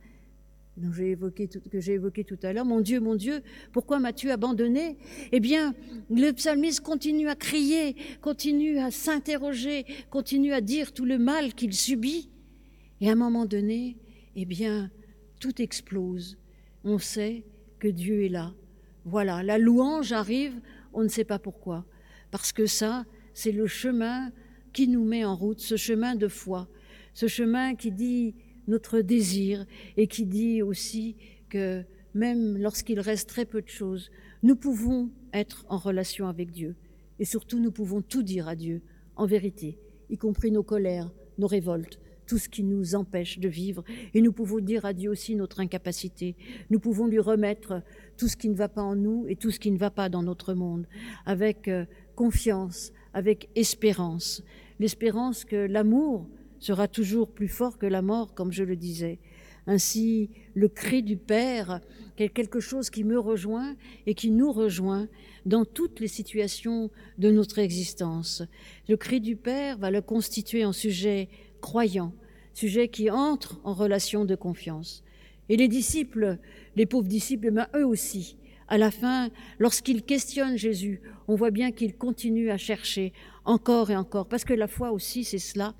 dont 0.77 0.91
évoqué 0.91 1.47
que 1.47 1.79
j'ai 1.79 1.93
évoqué 1.93 2.23
tout 2.23 2.39
à 2.43 2.51
l'heure, 2.51 2.65
mon 2.65 2.81
Dieu, 2.81 2.99
mon 2.99 3.15
Dieu, 3.15 3.41
pourquoi 3.71 3.99
m'as-tu 3.99 4.29
abandonné? 4.31 4.97
Eh 5.31 5.39
bien, 5.39 5.73
le 6.09 6.31
psalmiste 6.31 6.81
continue 6.81 7.29
à 7.29 7.35
crier, 7.35 7.95
continue 8.21 8.79
à 8.79 8.91
s'interroger, 8.91 9.85
continue 10.09 10.51
à 10.51 10.61
dire 10.61 10.91
tout 10.91 11.05
le 11.05 11.17
mal 11.17 11.53
qu'il 11.53 11.73
subit. 11.73 12.29
Et 13.01 13.09
à 13.09 13.13
un 13.13 13.15
moment 13.15 13.45
donné, 13.45 13.97
eh 14.35 14.45
bien, 14.45 14.91
tout 15.39 15.61
explose. 15.61 16.37
On 16.83 16.97
sait 16.97 17.43
que 17.79 17.87
Dieu 17.87 18.25
est 18.25 18.29
là. 18.29 18.53
Voilà, 19.05 19.43
la 19.43 19.59
louange 19.59 20.11
arrive, 20.11 20.59
on 20.91 21.03
ne 21.03 21.07
sait 21.07 21.23
pas 21.23 21.37
pourquoi. 21.37 21.85
Parce 22.31 22.51
que 22.51 22.65
ça, 22.65 23.05
c'est 23.33 23.51
le 23.51 23.67
chemin 23.67 24.31
qui 24.73 24.87
nous 24.87 25.05
met 25.05 25.23
en 25.23 25.35
route, 25.35 25.59
ce 25.59 25.77
chemin 25.77 26.15
de 26.15 26.27
foi, 26.27 26.67
ce 27.13 27.27
chemin 27.27 27.75
qui 27.75 27.91
dit 27.91 28.35
notre 28.67 29.01
désir 29.01 29.65
et 29.95 30.07
qui 30.07 30.25
dit 30.25 30.63
aussi 30.63 31.15
que 31.49 31.83
même 32.15 32.57
lorsqu'il 32.57 32.99
reste 32.99 33.29
très 33.29 33.45
peu 33.45 33.61
de 33.61 33.69
choses, 33.69 34.09
nous 34.41 34.55
pouvons 34.55 35.11
être 35.33 35.65
en 35.69 35.77
relation 35.77 36.27
avec 36.27 36.51
Dieu. 36.51 36.75
Et 37.19 37.25
surtout, 37.25 37.59
nous 37.59 37.71
pouvons 37.71 38.01
tout 38.01 38.23
dire 38.23 38.47
à 38.47 38.55
Dieu, 38.55 38.81
en 39.15 39.27
vérité, 39.27 39.77
y 40.09 40.17
compris 40.17 40.51
nos 40.51 40.63
colères, 40.63 41.11
nos 41.37 41.47
révoltes, 41.47 41.99
tout 42.25 42.37
ce 42.37 42.49
qui 42.49 42.63
nous 42.63 42.95
empêche 42.95 43.39
de 43.39 43.47
vivre. 43.47 43.83
Et 44.13 44.21
nous 44.21 44.31
pouvons 44.31 44.59
dire 44.59 44.85
à 44.85 44.93
Dieu 44.93 45.09
aussi 45.09 45.35
notre 45.35 45.59
incapacité. 45.59 46.35
Nous 46.69 46.79
pouvons 46.79 47.07
lui 47.07 47.19
remettre 47.19 47.81
tout 48.17 48.27
ce 48.27 48.37
qui 48.37 48.49
ne 48.49 48.55
va 48.55 48.69
pas 48.69 48.81
en 48.81 48.95
nous 48.95 49.25
et 49.27 49.35
tout 49.35 49.51
ce 49.51 49.59
qui 49.59 49.71
ne 49.71 49.77
va 49.77 49.91
pas 49.91 50.09
dans 50.09 50.23
notre 50.23 50.53
monde, 50.53 50.87
avec 51.25 51.67
euh, 51.67 51.85
confiance, 52.15 52.91
avec 53.13 53.49
espérance. 53.55 54.43
L'espérance 54.79 55.45
que 55.45 55.55
l'amour 55.55 56.27
sera 56.59 56.87
toujours 56.87 57.29
plus 57.29 57.47
fort 57.47 57.77
que 57.77 57.85
la 57.85 58.01
mort, 58.01 58.33
comme 58.33 58.51
je 58.51 58.63
le 58.63 58.75
disais. 58.75 59.19
Ainsi, 59.67 60.29
le 60.53 60.67
cri 60.67 61.01
du 61.01 61.17
Père 61.17 61.81
est 62.17 62.29
quelque 62.29 62.59
chose 62.59 62.89
qui 62.89 63.03
me 63.03 63.19
rejoint 63.19 63.75
et 64.05 64.13
qui 64.13 64.29
nous 64.29 64.51
rejoint 64.51 65.07
dans 65.45 65.65
toutes 65.65 65.99
les 65.99 66.07
situations 66.07 66.91
de 67.17 67.31
notre 67.31 67.59
existence. 67.59 68.43
Le 68.87 68.95
cri 68.95 69.21
du 69.21 69.35
Père 69.35 69.77
va 69.77 69.91
le 69.91 70.01
constituer 70.01 70.65
en 70.65 70.71
sujet 70.71 71.29
croyant, 71.61 72.13
sujet 72.53 72.87
qui 72.87 73.09
entre 73.09 73.59
en 73.63 73.73
relation 73.73 74.25
de 74.25 74.35
confiance. 74.35 75.03
Et 75.49 75.57
les 75.57 75.67
disciples, 75.67 76.37
les 76.75 76.85
pauvres 76.85 77.07
disciples, 77.07 77.51
mais 77.51 77.65
eux 77.75 77.85
aussi, 77.85 78.37
à 78.67 78.77
la 78.77 78.89
fin, 78.89 79.29
lorsqu'ils 79.59 80.03
questionnent 80.03 80.57
Jésus, 80.57 81.01
on 81.27 81.35
voit 81.35 81.51
bien 81.51 81.71
qu'ils 81.71 81.95
continuent 81.95 82.49
à 82.49 82.57
chercher 82.57 83.13
encore 83.43 83.91
et 83.91 83.95
encore, 83.95 84.27
parce 84.27 84.43
que 84.43 84.53
la 84.53 84.67
foi 84.67 84.91
aussi, 84.91 85.23
c'est 85.23 85.37
cela, 85.39 85.75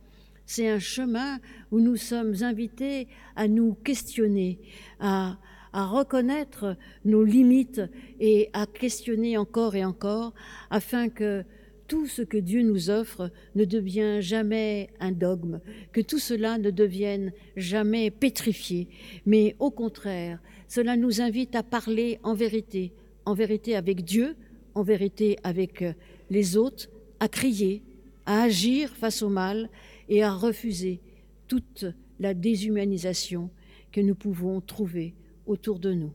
c'est 0.45 0.69
un 0.69 0.79
chemin 0.79 1.39
où 1.71 1.79
nous 1.79 1.95
sommes 1.95 2.35
invités 2.41 3.07
à 3.35 3.47
nous 3.47 3.73
questionner, 3.73 4.59
à, 4.99 5.37
reconnaître 5.73 6.77
nos 7.03 7.23
limites 7.23 7.81
et 8.21 8.49
à 8.53 8.65
questionner 8.65 9.37
encore 9.37 9.75
et 9.75 9.83
encore 9.83 10.33
afin 10.69 11.09
que 11.09 11.43
tout 11.87 12.07
ce 12.07 12.21
que 12.21 12.37
Dieu 12.37 12.61
nous 12.61 12.89
offre 12.89 13.31
ne 13.55 13.65
devienne 13.65 14.21
jamais 14.21 14.89
un 14.99 15.11
dogme, 15.11 15.59
que 15.91 16.01
tout 16.01 16.19
cela 16.19 16.57
ne 16.57 16.71
devienne 16.71 17.31
jamais 17.55 18.11
pétrifié, 18.11 18.87
mais 19.25 19.55
au 19.59 19.71
contraire, 19.71 20.39
cela 20.67 20.97
nous 20.97 21.21
invite 21.21 21.55
à 21.55 21.63
parler 21.63 22.19
en 22.23 22.33
vérité, 22.33 22.91
en 23.25 23.33
vérité 23.33 23.75
avec 23.75 24.03
Dieu, 24.03 24.35
en 24.73 24.83
vérité 24.83 25.37
avec 25.43 25.83
les 26.29 26.57
autres, 26.57 26.89
à 27.19 27.27
crier, 27.27 27.81
à 28.25 28.43
agir 28.43 28.89
face 28.89 29.21
au 29.21 29.29
mal 29.29 29.69
et 30.09 30.23
à 30.23 30.33
refuser 30.33 30.99
toute 31.47 31.85
la 32.19 32.33
déshumanisation 32.33 33.49
que 33.91 34.01
nous 34.01 34.15
pouvons 34.15 34.59
trouver 34.61 35.13
autour 35.45 35.79
de 35.79 35.93
nous. 35.93 36.11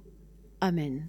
Amen. 0.61 1.07